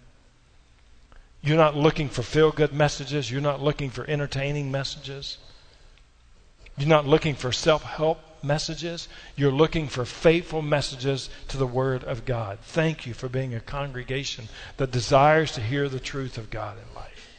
You're 1.47 1.57
not 1.57 1.77
looking 1.77 2.09
for 2.09 2.25
feel 2.25 2.51
good 2.51 2.73
messages. 2.73 3.31
You're 3.31 3.41
not 3.41 3.63
looking 3.63 3.89
for 3.89 4.05
entertaining 4.11 4.73
messages. 4.73 5.39
You're 6.77 6.89
not 6.89 7.07
looking 7.07 7.37
for 7.37 7.53
self 7.53 7.85
help 7.85 8.19
messages. 8.43 9.07
You're 9.37 9.53
looking 9.53 9.87
for 9.87 10.05
faithful 10.05 10.61
messages 10.61 11.31
to 11.47 11.57
the 11.57 11.67
Word 11.67 12.03
of 12.03 12.25
God. 12.25 12.59
Thank 12.63 13.07
you 13.07 13.15
for 13.15 13.29
being 13.29 13.55
a 13.55 13.61
congregation 13.61 14.49
that 14.79 14.91
desires 14.91 15.53
to 15.53 15.61
hear 15.61 15.89
the 15.89 16.01
truth 16.01 16.37
of 16.37 16.51
God 16.51 16.79
in 16.79 16.95
life. 16.97 17.31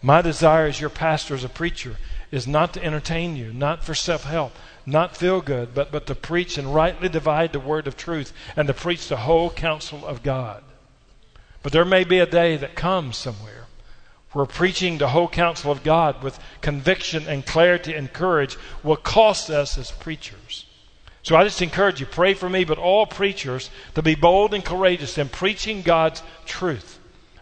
My 0.00 0.22
desire 0.22 0.66
as 0.66 0.80
your 0.80 0.88
pastor, 0.88 1.34
as 1.34 1.42
a 1.42 1.48
preacher, 1.48 1.96
is 2.30 2.46
not 2.46 2.74
to 2.74 2.84
entertain 2.84 3.34
you, 3.34 3.52
not 3.52 3.82
for 3.82 3.92
self 3.92 4.22
help, 4.22 4.52
not 4.86 5.16
feel 5.16 5.40
good, 5.40 5.74
but, 5.74 5.90
but 5.90 6.06
to 6.06 6.14
preach 6.14 6.58
and 6.58 6.72
rightly 6.72 7.08
divide 7.08 7.52
the 7.52 7.58
word 7.58 7.88
of 7.88 7.96
truth 7.96 8.32
and 8.54 8.68
to 8.68 8.72
preach 8.72 9.08
the 9.08 9.16
whole 9.16 9.50
counsel 9.50 10.06
of 10.06 10.22
God. 10.22 10.62
But 11.62 11.72
there 11.72 11.84
may 11.84 12.04
be 12.04 12.18
a 12.18 12.26
day 12.26 12.56
that 12.56 12.74
comes 12.74 13.16
somewhere 13.16 13.66
where 14.32 14.46
preaching 14.46 14.98
the 14.98 15.08
whole 15.08 15.28
counsel 15.28 15.72
of 15.72 15.82
God 15.82 16.22
with 16.22 16.38
conviction 16.60 17.26
and 17.26 17.44
clarity 17.44 17.94
and 17.94 18.12
courage 18.12 18.56
will 18.82 18.96
cost 18.96 19.50
us 19.50 19.76
as 19.76 19.90
preachers. 19.90 20.66
So 21.22 21.36
I 21.36 21.44
just 21.44 21.60
encourage 21.60 22.00
you, 22.00 22.06
pray 22.06 22.34
for 22.34 22.48
me, 22.48 22.64
but 22.64 22.78
all 22.78 23.06
preachers 23.06 23.70
to 23.94 24.02
be 24.02 24.14
bold 24.14 24.54
and 24.54 24.64
courageous 24.64 25.18
in 25.18 25.28
preaching 25.28 25.82
God's 25.82 26.22
truth. 26.46 26.98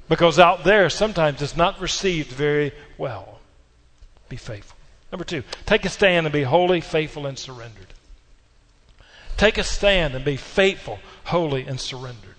Because 0.09 0.39
out 0.39 0.65
there, 0.65 0.89
sometimes 0.89 1.43
it's 1.43 1.57
not 1.57 1.81
received 1.81 2.33
very 2.33 2.73
well. 2.97 3.39
Be 4.29 4.37
faithful. 4.37 4.77
Number 5.13 5.25
two, 5.25 5.43
take 5.67 5.85
a 5.85 5.89
stand 5.91 6.27
and 6.27 6.33
be 6.33 6.43
holy, 6.43 6.81
faithful, 6.81 7.27
and 7.27 7.39
surrendered. 7.39 7.95
Take 9.37 9.59
a 9.59 9.65
stand 9.65 10.15
and 10.15 10.25
be 10.25 10.37
faithful, 10.37 10.99
holy, 11.25 11.67
and 11.67 11.79
surrendered. 11.79 12.38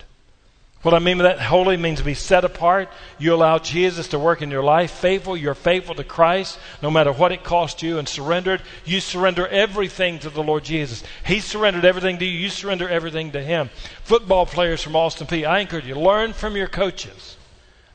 What 0.82 0.94
I 0.94 0.98
mean 0.98 1.18
by 1.18 1.24
that, 1.24 1.40
holy 1.40 1.76
means 1.76 1.98
to 1.98 2.04
be 2.04 2.14
set 2.14 2.42
apart. 2.42 2.88
You 3.18 3.34
allow 3.34 3.58
Jesus 3.58 4.08
to 4.08 4.18
work 4.18 4.40
in 4.40 4.50
your 4.50 4.62
life. 4.62 4.90
Faithful, 4.90 5.36
you're 5.36 5.54
faithful 5.54 5.94
to 5.94 6.04
Christ, 6.04 6.58
no 6.82 6.90
matter 6.90 7.12
what 7.12 7.32
it 7.32 7.44
costs 7.44 7.82
you. 7.82 7.98
And 7.98 8.08
surrendered, 8.08 8.62
you 8.86 9.00
surrender 9.00 9.46
everything 9.48 10.18
to 10.20 10.30
the 10.30 10.42
Lord 10.42 10.64
Jesus. 10.64 11.02
He 11.26 11.40
surrendered 11.40 11.84
everything 11.84 12.18
to 12.18 12.24
you. 12.24 12.38
You 12.38 12.48
surrender 12.48 12.88
everything 12.88 13.32
to 13.32 13.42
Him. 13.42 13.68
Football 14.04 14.46
players 14.46 14.82
from 14.82 14.96
Austin 14.96 15.26
Peay, 15.26 15.46
I 15.46 15.58
encourage 15.58 15.86
you, 15.86 15.96
learn 15.96 16.32
from 16.32 16.56
your 16.56 16.68
coaches. 16.68 17.36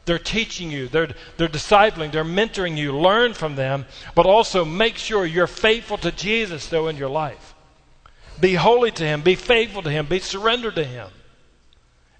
They're 0.05 0.19
teaching 0.19 0.69
you, 0.69 0.87
they're, 0.87 1.09
they're 1.37 1.47
discipling, 1.47 2.11
they're 2.11 2.23
mentoring 2.23 2.77
you. 2.77 2.95
Learn 2.95 3.33
from 3.33 3.55
them, 3.55 3.87
but 4.13 4.27
also 4.27 4.63
make 4.63 4.97
sure 4.97 5.25
you're 5.25 5.47
faithful 5.47 5.97
to 5.97 6.11
Jesus, 6.11 6.67
though, 6.67 6.87
in 6.87 6.97
your 6.97 7.09
life. 7.09 7.55
Be 8.39 8.53
holy 8.53 8.91
to 8.91 9.03
Him, 9.03 9.21
be 9.21 9.33
faithful 9.33 9.81
to 9.81 9.89
Him, 9.89 10.05
be 10.05 10.19
surrendered 10.19 10.75
to 10.75 10.83
Him. 10.83 11.07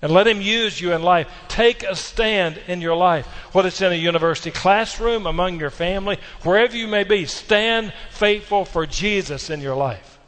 And 0.06 0.14
let 0.14 0.28
Him 0.28 0.40
use 0.40 0.80
you 0.80 0.94
in 0.94 1.02
life. 1.02 1.28
Take 1.48 1.82
a 1.82 1.96
stand 1.96 2.60
in 2.68 2.80
your 2.80 2.96
life. 2.96 3.26
Whether 3.54 3.70
it's 3.70 3.82
in 3.82 3.92
a 3.92 3.96
university 3.96 4.52
classroom, 4.52 5.26
among 5.26 5.60
your 5.60 5.72
family, 5.72 6.20
wherever 6.44 6.78
you 6.78 6.86
may 6.86 7.04
be, 7.04 7.26
stand 7.26 7.92
faithful 8.12 8.66
for 8.66 8.86
Jesus 8.86 9.50
in 9.50 9.62
your 9.62 9.74
life. 9.74 10.20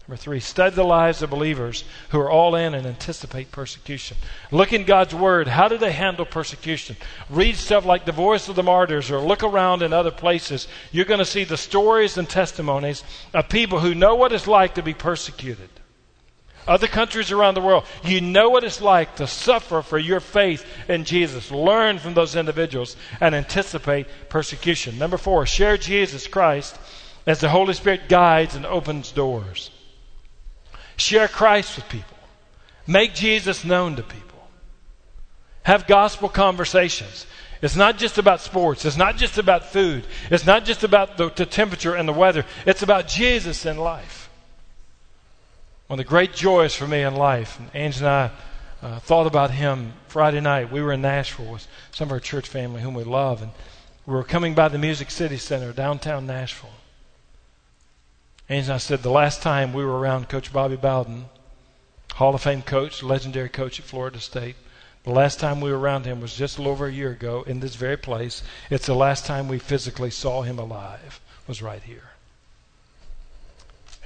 Number 0.00 0.16
three, 0.16 0.40
study 0.40 0.74
the 0.74 0.82
lives 0.82 1.20
of 1.20 1.28
believers 1.28 1.84
who 2.08 2.18
are 2.20 2.30
all 2.30 2.54
in 2.54 2.72
and 2.72 2.86
anticipate 2.86 3.52
persecution. 3.52 4.16
Look 4.50 4.72
in 4.72 4.84
God's 4.84 5.14
Word. 5.14 5.46
How 5.46 5.68
do 5.68 5.76
they 5.76 5.92
handle 5.92 6.24
persecution? 6.24 6.96
Read 7.28 7.54
stuff 7.54 7.84
like 7.84 8.06
The 8.06 8.12
Voice 8.12 8.48
of 8.48 8.56
the 8.56 8.62
Martyrs 8.62 9.10
or 9.10 9.18
look 9.18 9.42
around 9.42 9.82
in 9.82 9.92
other 9.92 10.10
places. 10.10 10.68
You're 10.90 11.04
going 11.04 11.18
to 11.18 11.26
see 11.26 11.44
the 11.44 11.58
stories 11.58 12.16
and 12.16 12.26
testimonies 12.26 13.04
of 13.34 13.50
people 13.50 13.80
who 13.80 13.94
know 13.94 14.14
what 14.14 14.32
it's 14.32 14.46
like 14.46 14.76
to 14.76 14.82
be 14.82 14.94
persecuted. 14.94 15.68
Other 16.68 16.86
countries 16.86 17.32
around 17.32 17.54
the 17.54 17.62
world, 17.62 17.84
you 18.04 18.20
know 18.20 18.50
what 18.50 18.62
it's 18.62 18.82
like 18.82 19.16
to 19.16 19.26
suffer 19.26 19.80
for 19.80 19.98
your 19.98 20.20
faith 20.20 20.66
in 20.86 21.04
Jesus. 21.04 21.50
Learn 21.50 21.98
from 21.98 22.12
those 22.12 22.36
individuals 22.36 22.94
and 23.20 23.34
anticipate 23.34 24.06
persecution. 24.28 24.98
Number 24.98 25.16
four, 25.16 25.46
share 25.46 25.78
Jesus 25.78 26.26
Christ 26.26 26.78
as 27.26 27.40
the 27.40 27.48
Holy 27.48 27.72
Spirit 27.72 28.08
guides 28.10 28.54
and 28.54 28.66
opens 28.66 29.12
doors. 29.12 29.70
Share 30.98 31.26
Christ 31.26 31.76
with 31.76 31.88
people. 31.88 32.18
Make 32.86 33.14
Jesus 33.14 33.64
known 33.64 33.96
to 33.96 34.02
people. 34.02 34.38
Have 35.62 35.86
gospel 35.86 36.28
conversations. 36.28 37.26
It's 37.62 37.76
not 37.76 37.96
just 37.96 38.18
about 38.18 38.40
sports. 38.40 38.84
It's 38.84 38.96
not 38.96 39.16
just 39.16 39.38
about 39.38 39.66
food. 39.66 40.04
It's 40.30 40.46
not 40.46 40.64
just 40.64 40.84
about 40.84 41.16
the, 41.16 41.30
the 41.30 41.46
temperature 41.46 41.94
and 41.94 42.06
the 42.08 42.12
weather. 42.12 42.44
It's 42.66 42.82
about 42.82 43.08
Jesus 43.08 43.64
in 43.64 43.78
life. 43.78 44.17
One 45.88 45.98
of 45.98 46.04
the 46.04 46.10
great 46.10 46.34
joys 46.34 46.74
for 46.74 46.86
me 46.86 47.02
in 47.02 47.14
life, 47.14 47.58
and 47.58 47.70
Ange 47.72 47.96
and 47.96 48.06
I 48.06 48.30
uh, 48.82 48.98
thought 48.98 49.26
about 49.26 49.52
him 49.52 49.94
Friday 50.06 50.40
night. 50.40 50.70
We 50.70 50.82
were 50.82 50.92
in 50.92 51.00
Nashville 51.00 51.52
with 51.52 51.66
some 51.92 52.08
of 52.08 52.12
our 52.12 52.20
church 52.20 52.46
family 52.46 52.82
whom 52.82 52.92
we 52.92 53.04
love, 53.04 53.40
and 53.40 53.52
we 54.04 54.12
were 54.12 54.22
coming 54.22 54.54
by 54.54 54.68
the 54.68 54.76
Music 54.76 55.10
City 55.10 55.38
Center, 55.38 55.72
downtown 55.72 56.26
Nashville. 56.26 56.74
Ange 58.50 58.66
and 58.66 58.74
I 58.74 58.76
said 58.76 59.02
the 59.02 59.10
last 59.10 59.40
time 59.40 59.72
we 59.72 59.82
were 59.82 59.98
around 59.98 60.28
Coach 60.28 60.52
Bobby 60.52 60.76
Bowden, 60.76 61.24
Hall 62.12 62.34
of 62.34 62.42
Fame 62.42 62.60
coach, 62.60 63.02
legendary 63.02 63.48
coach 63.48 63.80
at 63.80 63.86
Florida 63.86 64.20
State, 64.20 64.56
the 65.04 65.10
last 65.10 65.40
time 65.40 65.58
we 65.58 65.72
were 65.72 65.78
around 65.78 66.04
him 66.04 66.20
was 66.20 66.36
just 66.36 66.58
a 66.58 66.60
little 66.60 66.72
over 66.72 66.86
a 66.86 66.92
year 66.92 67.12
ago 67.12 67.44
in 67.46 67.60
this 67.60 67.76
very 67.76 67.96
place. 67.96 68.42
It's 68.68 68.84
the 68.84 68.94
last 68.94 69.24
time 69.24 69.48
we 69.48 69.58
physically 69.58 70.10
saw 70.10 70.42
him 70.42 70.58
alive, 70.58 71.18
was 71.46 71.62
right 71.62 71.82
here. 71.82 72.07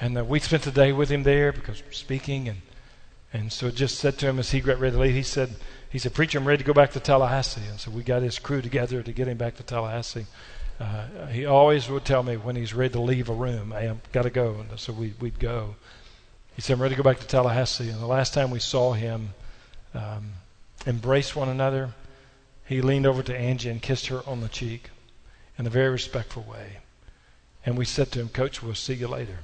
And 0.03 0.19
uh, 0.19 0.25
we 0.25 0.41
spent 0.41 0.65
the 0.65 0.73
day 0.73 0.93
with 0.93 1.11
him 1.11 1.23
there 1.23 1.53
because 1.53 1.81
we're 1.81 1.93
speaking, 1.93 2.49
and 2.49 2.61
and 3.33 3.53
so 3.53 3.71
just 3.71 3.99
said 3.99 4.19
to 4.19 4.27
him 4.27 4.41
as 4.41 4.51
he 4.51 4.61
got 4.61 4.81
ready 4.81 4.97
to 4.97 5.01
leave, 5.01 5.15
he 5.15 5.23
said, 5.23 5.55
he 5.89 5.99
said, 5.99 6.13
Preacher, 6.13 6.39
I'm 6.39 6.45
ready 6.45 6.63
to 6.63 6.67
go 6.67 6.75
back 6.75 6.91
to 6.93 7.01
Tallahassee. 7.01 7.63
And 7.71 7.81
so 7.81 7.91
we 7.91 8.03
got 8.03 8.21
his 8.23 8.39
crew 8.39 8.61
together 8.61 9.03
to 9.03 9.13
get 9.13 9.29
him 9.29 9.39
back 9.39 9.57
to 9.57 9.63
Tallahassee. 9.63 10.27
Uh, 10.79 11.27
he 11.29 11.47
always 11.47 11.89
would 11.89 12.05
tell 12.05 12.23
me 12.23 12.37
when 12.37 12.57
he's 12.57 12.75
ready 12.75 12.93
to 12.93 13.01
leave 13.01 13.31
a 13.31 13.33
room, 13.33 13.71
hey, 13.71 13.89
I've 13.89 14.13
got 14.13 14.23
to 14.23 14.31
go. 14.31 14.57
And 14.69 14.79
so 14.79 14.93
we, 14.93 15.15
we'd 15.21 15.39
go. 15.39 15.77
He 16.57 16.63
said, 16.63 16.75
I'm 16.75 16.83
ready 16.83 16.95
to 16.95 17.03
go 17.03 17.09
back 17.09 17.21
to 17.21 17.27
Tallahassee. 17.27 17.89
And 17.89 18.01
the 18.01 18.07
last 18.07 18.35
time 18.35 18.51
we 18.51 18.59
saw 18.59 18.93
him, 18.93 19.31
um, 19.95 20.33
embraced 20.87 21.35
one 21.35 21.49
another. 21.49 21.91
He 22.67 22.83
leaned 22.83 23.07
over 23.07 23.23
to 23.23 23.39
Angie 23.39 23.71
and 23.71 23.81
kissed 23.81 24.09
her 24.09 24.21
on 24.27 24.43
the 24.43 24.49
cheek 24.49 24.91
in 25.59 25.67
a 25.67 25.71
very 25.71 25.89
respectful 25.89 26.43
way. 26.43 26.79
And 27.65 27.79
we 27.79 27.87
said 27.87 28.11
to 28.13 28.21
him, 28.21 28.29
Coach, 28.29 28.63
we'll 28.63 28.75
see 28.75 28.95
you 28.95 29.09
later. 29.09 29.39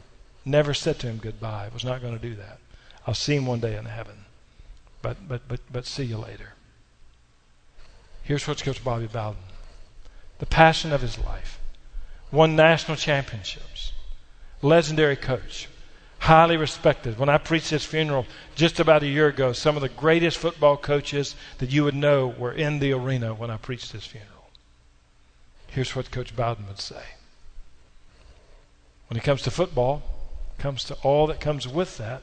Never 0.44 0.74
said 0.74 0.98
to 1.00 1.06
him 1.06 1.18
goodbye. 1.18 1.68
Was 1.72 1.84
not 1.84 2.00
going 2.00 2.18
to 2.18 2.28
do 2.28 2.34
that. 2.36 2.58
I'll 3.06 3.14
see 3.14 3.36
him 3.36 3.46
one 3.46 3.60
day 3.60 3.76
in 3.76 3.84
heaven. 3.84 4.24
But 5.02 5.28
but 5.28 5.48
but 5.48 5.60
but 5.70 5.86
see 5.86 6.04
you 6.04 6.18
later. 6.18 6.54
Here's 8.22 8.46
what's 8.46 8.62
Coach 8.62 8.82
Bobby 8.82 9.06
Bowden. 9.06 9.42
The 10.38 10.46
passion 10.46 10.92
of 10.92 11.02
his 11.02 11.18
life. 11.18 11.58
Won 12.30 12.56
national 12.56 12.96
championships. 12.96 13.92
Legendary 14.60 15.16
coach 15.16 15.68
highly 16.20 16.56
respected. 16.56 17.18
When 17.18 17.28
I 17.28 17.38
preached 17.38 17.70
his 17.70 17.84
funeral 17.84 18.26
just 18.54 18.80
about 18.80 19.02
a 19.02 19.06
year 19.06 19.28
ago, 19.28 19.52
some 19.52 19.76
of 19.76 19.82
the 19.82 19.88
greatest 19.88 20.38
football 20.38 20.76
coaches 20.76 21.36
that 21.58 21.70
you 21.70 21.84
would 21.84 21.94
know 21.94 22.26
were 22.26 22.52
in 22.52 22.80
the 22.80 22.92
arena 22.92 23.34
when 23.34 23.50
I 23.50 23.56
preached 23.56 23.92
his 23.92 24.04
funeral. 24.04 24.50
Here's 25.68 25.94
what 25.94 26.10
Coach 26.10 26.34
Bowden 26.34 26.66
would 26.66 26.80
say. 26.80 27.02
When 29.08 29.16
it 29.16 29.24
comes 29.24 29.42
to 29.42 29.50
football, 29.50 30.02
comes 30.58 30.84
to 30.84 30.94
all 31.02 31.26
that 31.28 31.40
comes 31.40 31.66
with 31.66 31.98
that, 31.98 32.22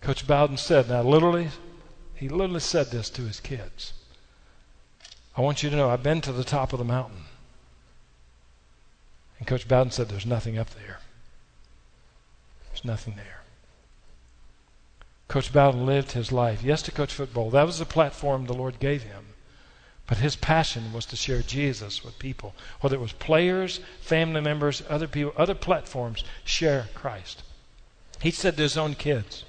Coach 0.00 0.26
Bowden 0.26 0.56
said, 0.56 0.88
now 0.88 1.02
literally, 1.02 1.48
he 2.14 2.28
literally 2.28 2.60
said 2.60 2.90
this 2.90 3.08
to 3.10 3.22
his 3.22 3.40
kids. 3.40 3.92
I 5.36 5.40
want 5.40 5.62
you 5.62 5.70
to 5.70 5.76
know 5.76 5.90
I've 5.90 6.02
been 6.02 6.20
to 6.22 6.32
the 6.32 6.44
top 6.44 6.72
of 6.72 6.78
the 6.78 6.84
mountain. 6.84 7.24
And 9.38 9.48
Coach 9.48 9.66
Bowden 9.66 9.90
said, 9.90 10.08
There's 10.08 10.26
nothing 10.26 10.56
up 10.56 10.70
there. 10.70 11.00
There's 12.70 12.84
nothing 12.84 13.14
there. 13.16 13.40
Coach 15.26 15.52
Bowden 15.52 15.86
lived 15.86 16.12
his 16.12 16.30
life. 16.30 16.62
Yes, 16.62 16.82
to 16.82 16.92
coach 16.92 17.12
football. 17.12 17.50
That 17.50 17.66
was 17.66 17.78
the 17.78 17.84
platform 17.86 18.46
the 18.46 18.54
Lord 18.54 18.78
gave 18.78 19.02
him. 19.02 19.26
But 20.06 20.18
his 20.18 20.36
passion 20.36 20.92
was 20.92 21.06
to 21.06 21.16
share 21.16 21.40
Jesus 21.40 22.04
with 22.04 22.18
people. 22.18 22.54
Whether 22.80 22.96
it 22.96 23.00
was 23.00 23.12
players, 23.12 23.80
family 24.00 24.42
members, 24.42 24.82
other 24.88 25.08
people, 25.08 25.32
other 25.36 25.54
platforms, 25.54 26.22
share 26.44 26.88
Christ. 26.94 27.42
He 28.24 28.30
said 28.30 28.56
to 28.56 28.62
his 28.62 28.78
own 28.78 28.94
kids, 28.94 29.44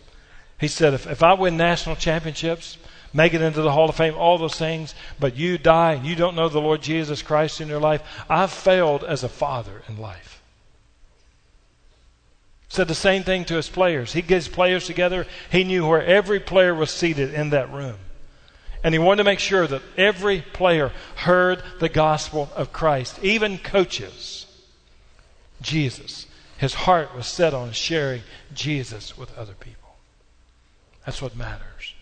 he 0.60 0.68
said, 0.68 0.94
if, 0.94 1.08
if 1.08 1.24
I 1.24 1.34
win 1.34 1.56
national 1.56 1.96
championships, 1.96 2.78
make 3.14 3.34
it 3.34 3.42
into 3.42 3.62
the 3.62 3.72
Hall 3.72 3.88
of 3.88 3.96
Fame, 3.96 4.16
all 4.16 4.38
those 4.38 4.58
things, 4.58 4.94
but 5.18 5.38
you 5.38 5.58
die 5.58 5.94
and 5.94 6.06
you 6.06 6.14
don't 6.14 6.36
know 6.36 6.50
the 6.50 6.60
Lord 6.60 6.82
Jesus 6.82 7.22
Christ 7.22 7.62
in 7.62 7.70
your 7.70 7.80
life, 7.80 8.02
I've 8.30 8.52
failed 8.52 9.06
as 9.06 9.24
a 9.24 9.30
father 9.30 9.82
in 9.88 9.98
life. 9.98 10.42
Said 12.68 12.90
the 12.90 12.96
same 12.96 13.24
thing 13.24 13.46
to 13.46 13.56
his 13.56 13.70
players. 13.70 14.12
He 14.12 14.22
gets 14.22 14.50
players 14.50 14.86
together. 14.86 15.26
He 15.50 15.64
knew 15.64 15.88
where 15.88 16.04
every 16.04 16.42
player 16.42 16.76
was 16.76 16.92
seated 16.92 17.34
in 17.34 17.52
that 17.52 17.72
room. 17.72 17.96
And 18.84 18.94
he 18.94 19.00
wanted 19.00 19.24
to 19.24 19.30
make 19.30 19.40
sure 19.40 19.68
that 19.68 19.84
every 19.96 20.42
player 20.42 20.92
heard 21.16 21.64
the 21.80 21.88
gospel 21.88 22.50
of 22.58 22.74
Christ, 22.74 23.20
even 23.24 23.58
coaches. 23.58 24.48
Jesus. 25.62 26.28
His 26.58 26.74
heart 26.74 27.16
was 27.16 27.28
set 27.28 27.54
on 27.54 27.72
sharing 27.72 28.22
Jesus 28.54 29.18
with 29.18 29.38
other 29.38 29.54
people. 29.54 29.96
That's 31.06 31.22
what 31.22 31.36
matters. 31.36 31.94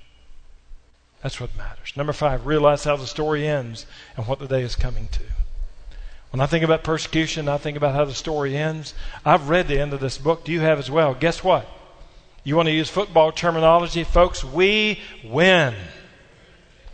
That's 1.22 1.40
what 1.40 1.56
matters. 1.58 1.94
Number 1.96 2.14
five, 2.14 2.46
realize 2.46 2.84
how 2.84 2.96
the 2.96 3.08
story 3.08 3.48
ends 3.48 3.86
and 4.16 4.28
what 4.28 4.40
the 4.40 4.48
day 4.48 4.62
is 4.62 4.76
coming 4.76 5.08
to. 5.14 5.24
When 6.32 6.42
I 6.42 6.46
think 6.48 6.64
about 6.64 6.84
persecution, 6.84 7.48
I 7.48 7.58
think 7.58 7.78
about 7.78 7.94
how 7.94 8.06
the 8.06 8.14
story 8.14 8.58
ends. 8.58 8.94
I've 9.24 9.50
read 9.50 9.68
the 9.68 9.80
end 9.80 9.94
of 9.94 10.00
this 10.00 10.18
book. 10.18 10.44
Do 10.44 10.52
you 10.52 10.62
have 10.62 10.80
as 10.80 10.90
well? 10.92 11.14
Guess 11.14 11.44
what? 11.44 11.68
You 12.44 12.56
want 12.56 12.68
to 12.68 12.74
use 12.74 12.90
football 12.90 13.32
terminology? 13.32 14.04
Folks, 14.04 14.44
we 14.44 15.00
win. 15.24 15.76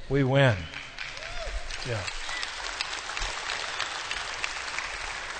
We 0.09 0.23
win. 0.23 0.55
Yeah. 1.87 2.01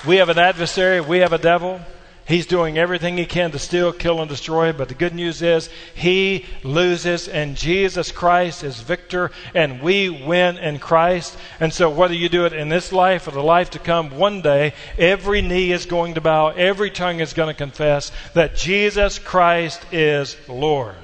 We 0.08 0.16
have 0.16 0.30
an 0.30 0.40
adversary, 0.40 1.02
we 1.02 1.20
have 1.20 1.34
a 1.34 1.38
devil. 1.38 1.82
He's 2.30 2.46
doing 2.46 2.78
everything 2.78 3.18
he 3.18 3.26
can 3.26 3.50
to 3.54 3.58
steal, 3.58 3.92
kill, 3.92 4.20
and 4.22 4.30
destroy. 4.30 4.72
But 4.72 4.88
the 4.88 4.94
good 4.94 5.16
news 5.16 5.42
is 5.42 5.68
he 5.96 6.46
loses, 6.64 7.28
and 7.28 7.58
Jesus 7.58 8.12
Christ 8.12 8.64
is 8.64 8.82
victor, 8.82 9.32
and 9.56 9.82
we 9.82 10.10
win 10.12 10.60
in 10.60 10.78
Christ. 10.78 11.36
And 11.60 11.74
so, 11.74 11.90
whether 11.90 12.14
you 12.14 12.30
do 12.30 12.46
it 12.46 12.54
in 12.54 12.70
this 12.70 12.92
life 12.92 13.28
or 13.28 13.32
the 13.32 13.42
life 13.42 13.72
to 13.72 13.80
come, 13.80 14.16
one 14.16 14.44
day 14.44 14.76
every 14.96 15.42
knee 15.42 15.72
is 15.72 15.88
going 15.88 16.14
to 16.14 16.22
bow, 16.22 16.50
every 16.50 16.92
tongue 16.92 17.20
is 17.20 17.34
going 17.34 17.48
to 17.48 17.56
confess 17.56 18.12
that 18.36 18.56
Jesus 18.56 19.18
Christ 19.18 19.82
is 19.92 20.38
Lord. 20.48 20.96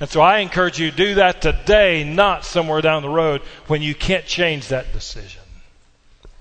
And 0.00 0.08
so, 0.08 0.22
I 0.22 0.38
encourage 0.38 0.80
you 0.80 0.90
to 0.90 0.96
do 0.96 1.14
that 1.16 1.42
today, 1.42 2.02
not 2.02 2.46
somewhere 2.46 2.80
down 2.80 3.02
the 3.02 3.10
road 3.10 3.42
when 3.66 3.82
you 3.82 3.94
can't 3.94 4.24
change 4.24 4.68
that 4.68 4.90
decision. 4.94 5.42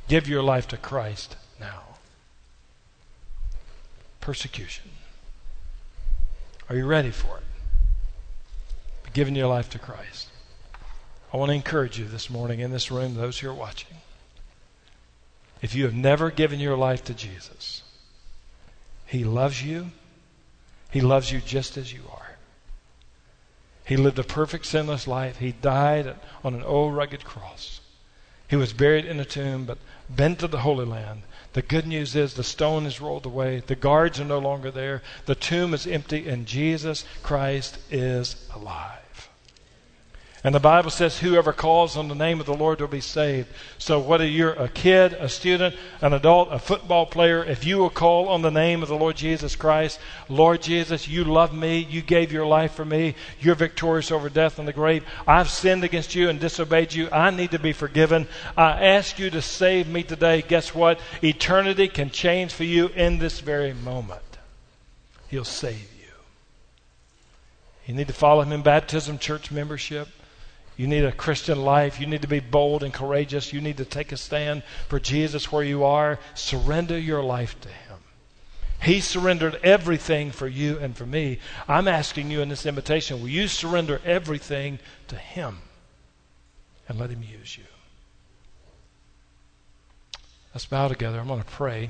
Give 0.07 0.29
your 0.29 0.41
life 0.41 0.69
to 0.69 0.77
Christ 0.77 1.35
persecution. 4.27 4.83
Are 6.69 6.75
you 6.75 6.85
ready 6.85 7.11
for 7.11 7.37
it? 7.37 9.13
Giving 9.13 9.37
your 9.37 9.47
life 9.47 9.69
to 9.69 9.79
Christ. 9.79 10.27
I 11.33 11.37
want 11.37 11.47
to 11.51 11.55
encourage 11.55 11.97
you 11.97 12.03
this 12.03 12.29
morning 12.29 12.59
in 12.59 12.71
this 12.71 12.91
room, 12.91 13.15
those 13.15 13.39
who 13.39 13.49
are 13.49 13.53
watching. 13.53 13.95
If 15.61 15.75
you 15.75 15.85
have 15.85 15.93
never 15.93 16.29
given 16.29 16.59
your 16.59 16.75
life 16.75 17.05
to 17.05 17.13
Jesus, 17.13 17.83
He 19.05 19.23
loves 19.23 19.63
you. 19.63 19.91
He 20.91 20.99
loves 20.99 21.31
you 21.31 21.39
just 21.39 21.77
as 21.77 21.93
you 21.93 22.01
are. 22.11 22.35
He 23.85 23.95
lived 23.95 24.19
a 24.19 24.25
perfect, 24.25 24.65
sinless 24.65 25.07
life. 25.07 25.37
He 25.37 25.53
died 25.53 26.15
on 26.43 26.53
an 26.53 26.63
old, 26.63 26.93
rugged 26.97 27.23
cross. 27.23 27.79
He 28.49 28.57
was 28.57 28.73
buried 28.73 29.05
in 29.05 29.21
a 29.21 29.25
tomb, 29.25 29.63
but 29.63 29.77
been 30.13 30.35
to 30.35 30.49
the 30.49 30.59
Holy 30.59 30.85
Land 30.85 31.21
the 31.57 31.63
good 31.63 31.87
news 31.87 32.15
is 32.15 32.35
the 32.35 32.43
stone 32.43 32.85
is 32.85 33.01
rolled 33.01 33.25
away, 33.25 33.63
the 33.65 33.75
guards 33.75 34.19
are 34.19 34.25
no 34.25 34.37
longer 34.37 34.69
there, 34.69 35.01
the 35.25 35.33
tomb 35.33 35.73
is 35.73 35.87
empty, 35.87 36.29
and 36.29 36.45
Jesus 36.45 37.03
Christ 37.23 37.79
is 37.89 38.47
alive. 38.53 39.27
And 40.47 40.55
the 40.55 40.61
Bible 40.61 40.91
says, 40.91 41.19
whoever 41.19 41.51
calls 41.51 41.97
on 41.97 42.07
the 42.07 42.15
name 42.15 42.39
of 42.39 42.45
the 42.45 42.53
Lord 42.53 42.79
will 42.79 42.87
be 42.87 43.01
saved. 43.01 43.49
So 43.77 43.99
whether 43.99 44.25
you're 44.25 44.53
a 44.53 44.69
kid, 44.69 45.11
a 45.11 45.27
student, 45.27 45.75
an 45.99 46.13
adult, 46.13 46.53
a 46.53 46.57
football 46.57 47.05
player, 47.05 47.43
if 47.43 47.65
you 47.65 47.79
will 47.79 47.89
call 47.89 48.29
on 48.29 48.43
the 48.43 48.49
name 48.49 48.81
of 48.81 48.87
the 48.87 48.95
Lord 48.95 49.17
Jesus 49.17 49.57
Christ, 49.57 49.99
Lord 50.29 50.61
Jesus, 50.61 51.05
you 51.05 51.25
love 51.25 51.53
me. 51.53 51.79
You 51.79 52.01
gave 52.01 52.31
your 52.31 52.45
life 52.45 52.71
for 52.71 52.85
me. 52.85 53.15
You're 53.41 53.55
victorious 53.55 54.09
over 54.09 54.29
death 54.29 54.57
and 54.57 54.65
the 54.65 54.71
grave. 54.71 55.03
I've 55.27 55.49
sinned 55.49 55.83
against 55.83 56.15
you 56.15 56.29
and 56.29 56.39
disobeyed 56.39 56.93
you. 56.93 57.09
I 57.11 57.29
need 57.29 57.51
to 57.51 57.59
be 57.59 57.73
forgiven. 57.73 58.25
I 58.55 58.85
ask 58.85 59.19
you 59.19 59.29
to 59.31 59.41
save 59.41 59.89
me 59.89 60.03
today. 60.03 60.43
Guess 60.43 60.73
what? 60.73 61.01
Eternity 61.21 61.89
can 61.89 62.09
change 62.09 62.53
for 62.53 62.63
you 62.63 62.87
in 62.95 63.17
this 63.17 63.41
very 63.41 63.73
moment. 63.73 64.37
He'll 65.27 65.43
save 65.43 65.91
you. 65.99 66.13
You 67.85 67.95
need 67.95 68.07
to 68.07 68.13
follow 68.13 68.43
him 68.43 68.53
in 68.53 68.61
baptism, 68.61 69.17
church 69.17 69.51
membership. 69.51 70.07
You 70.77 70.85
need 70.85 71.03
a 71.03 71.11
Christian 71.11 71.63
life. 71.63 71.99
You 71.99 72.05
need 72.05 72.21
to 72.21 72.27
be 72.27 72.39
bold 72.39 72.83
and 72.83 72.93
courageous. 72.93 73.51
You 73.51 73.59
need 73.61 73.77
to 73.77 73.85
take 73.85 74.11
a 74.11 74.17
stand 74.17 74.61
for 74.87 74.99
Jesus 74.99 75.51
where 75.51 75.63
you 75.63 75.83
are. 75.83 76.19
Surrender 76.35 76.97
your 76.97 77.23
life 77.23 77.59
to 77.61 77.69
Him. 77.69 77.97
He 78.83 79.01
surrendered 79.01 79.55
everything 79.63 80.29
for 80.29 80.47
you 80.47 80.77
and 80.77 80.95
for 80.95 81.07
me. 81.07 81.39
I'm 81.67 81.87
asking 81.87 82.29
you 82.29 82.41
in 82.41 82.49
this 82.49 82.67
invitation 82.67 83.21
will 83.21 83.27
you 83.27 83.47
surrender 83.47 83.99
everything 84.05 84.77
to 85.07 85.15
Him 85.15 85.57
and 86.87 86.99
let 86.99 87.09
Him 87.09 87.23
use 87.23 87.57
you? 87.57 87.63
Let's 90.53 90.67
bow 90.67 90.87
together. 90.87 91.19
I'm 91.19 91.27
going 91.27 91.41
to 91.41 91.45
pray. 91.45 91.89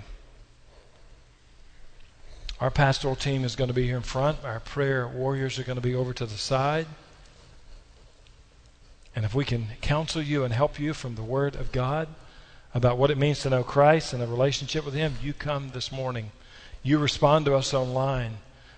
Our 2.62 2.72
pastoral 2.72 3.18
team 3.18 3.44
is 3.44 3.58
going 3.58 3.68
to 3.68 3.74
be 3.74 3.86
here 3.86 3.98
in 3.98 4.02
front. 4.02 4.44
Our 4.46 4.62
prayer 4.62 5.08
warriors 5.08 5.60
are 5.60 5.64
going 5.64 5.76
to 5.76 5.82
be 5.82 5.94
over 5.94 6.14
to 6.14 6.26
the 6.26 6.38
side. 6.38 6.88
And 9.18 9.26
if 9.26 9.34
we 9.34 9.46
can 9.46 9.70
counsel 9.82 10.22
you 10.22 10.44
and 10.44 10.54
help 10.54 10.80
you 10.80 10.94
from 10.94 11.16
the 11.16 11.24
Word 11.24 11.56
of 11.56 11.72
God 11.72 12.08
about 12.76 13.00
what 13.00 13.10
it 13.10 13.18
means 13.18 13.40
to 13.40 13.50
know 13.50 13.64
Christ 13.64 14.14
and 14.14 14.22
a 14.22 14.28
relationship 14.28 14.86
with 14.86 14.94
Him, 14.94 15.16
you 15.24 15.34
come 15.34 15.72
this 15.74 15.92
morning. 15.92 16.30
You 16.84 17.00
respond 17.00 17.46
to 17.46 17.56
us 17.56 17.74
online 17.74 18.34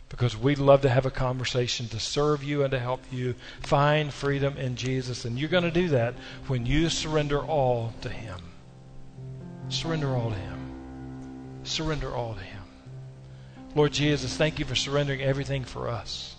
because 0.08 0.38
we'd 0.38 0.58
love 0.58 0.80
to 0.84 0.90
have 0.90 1.06
a 1.06 1.12
conversation 1.12 1.90
to 1.90 2.00
serve 2.00 2.42
you 2.42 2.64
and 2.64 2.72
to 2.72 2.80
help 2.80 3.02
you 3.12 3.36
find 3.60 4.14
freedom 4.14 4.56
in 4.56 4.78
Jesus. 4.78 5.26
And 5.26 5.38
you're 5.38 5.50
going 5.50 5.66
to 5.66 5.72
do 5.72 5.90
that 5.90 6.14
when 6.48 6.66
you 6.66 6.88
surrender 6.88 7.42
all 7.42 7.94
to 8.00 8.08
Him. 8.08 8.40
Surrender 9.68 10.16
all 10.16 10.30
to 10.30 10.38
Him. 10.38 11.60
Surrender 11.66 12.16
all 12.16 12.36
to 12.36 12.44
Him. 12.44 12.64
Lord 13.76 13.92
Jesus, 13.92 14.38
thank 14.38 14.58
you 14.58 14.64
for 14.64 14.76
surrendering 14.76 15.22
everything 15.22 15.66
for 15.66 15.90
us. 15.90 16.38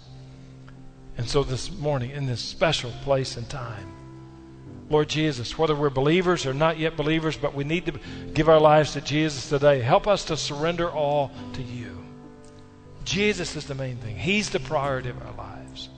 And 1.21 1.29
so 1.29 1.45
this 1.45 1.71
morning, 1.71 2.13
in 2.13 2.25
this 2.25 2.41
special 2.41 2.91
place 3.03 3.37
and 3.37 3.47
time, 3.47 3.93
Lord 4.89 5.11
Jesus, 5.11 5.59
whether 5.59 5.77
we're 5.77 5.91
believers 5.91 6.47
or 6.47 6.55
not 6.55 6.79
yet 6.79 6.97
believers, 6.97 7.37
but 7.37 7.55
we 7.55 7.63
need 7.63 7.85
to 7.85 8.01
give 8.33 8.49
our 8.49 8.59
lives 8.59 8.95
to 8.95 9.03
Jesus 9.03 9.51
today. 9.51 9.83
Help 9.83 10.07
us 10.07 10.25
to 10.25 10.37
surrender 10.39 10.91
all 10.91 11.31
to 11.53 11.63
you. 11.63 12.03
Jesus 13.05 13.55
is 13.55 13.67
the 13.67 13.75
main 13.75 13.99
thing, 13.99 14.17
He's 14.17 14.49
the 14.49 14.61
priority 14.61 15.11
of 15.11 15.21
our 15.21 15.35
lives. 15.35 15.91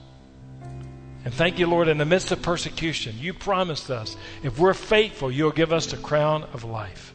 And 1.24 1.32
thank 1.32 1.60
you, 1.60 1.68
Lord, 1.68 1.86
in 1.86 1.98
the 1.98 2.04
midst 2.04 2.32
of 2.32 2.42
persecution, 2.42 3.14
you 3.20 3.32
promised 3.32 3.92
us 3.92 4.16
if 4.42 4.58
we're 4.58 4.74
faithful, 4.74 5.30
you'll 5.30 5.52
give 5.52 5.72
us 5.72 5.86
the 5.86 5.98
crown 5.98 6.42
of 6.52 6.64
life. 6.64 7.14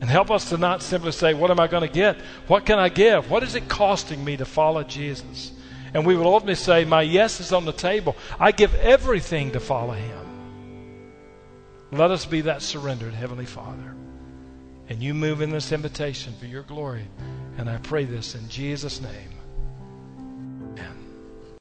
And 0.00 0.10
help 0.10 0.32
us 0.32 0.48
to 0.48 0.56
not 0.58 0.82
simply 0.82 1.12
say, 1.12 1.32
What 1.32 1.52
am 1.52 1.60
I 1.60 1.68
going 1.68 1.88
to 1.88 1.94
get? 1.94 2.16
What 2.48 2.66
can 2.66 2.80
I 2.80 2.88
give? 2.88 3.30
What 3.30 3.44
is 3.44 3.54
it 3.54 3.68
costing 3.68 4.24
me 4.24 4.36
to 4.38 4.44
follow 4.44 4.82
Jesus? 4.82 5.52
And 5.94 6.06
we 6.06 6.16
will 6.16 6.26
ultimately 6.26 6.54
say, 6.54 6.84
My 6.84 7.02
yes 7.02 7.40
is 7.40 7.52
on 7.52 7.64
the 7.64 7.72
table. 7.72 8.16
I 8.40 8.52
give 8.52 8.74
everything 8.76 9.52
to 9.52 9.60
follow 9.60 9.92
him. 9.92 10.22
Let 11.90 12.10
us 12.10 12.24
be 12.24 12.42
that 12.42 12.62
surrendered, 12.62 13.12
Heavenly 13.12 13.44
Father. 13.44 13.94
And 14.88 15.02
you 15.02 15.14
move 15.14 15.42
in 15.42 15.50
this 15.50 15.72
invitation 15.72 16.34
for 16.38 16.46
your 16.46 16.62
glory. 16.62 17.06
And 17.58 17.68
I 17.68 17.76
pray 17.78 18.04
this 18.04 18.34
in 18.34 18.48
Jesus' 18.48 19.00
name. 19.00 19.41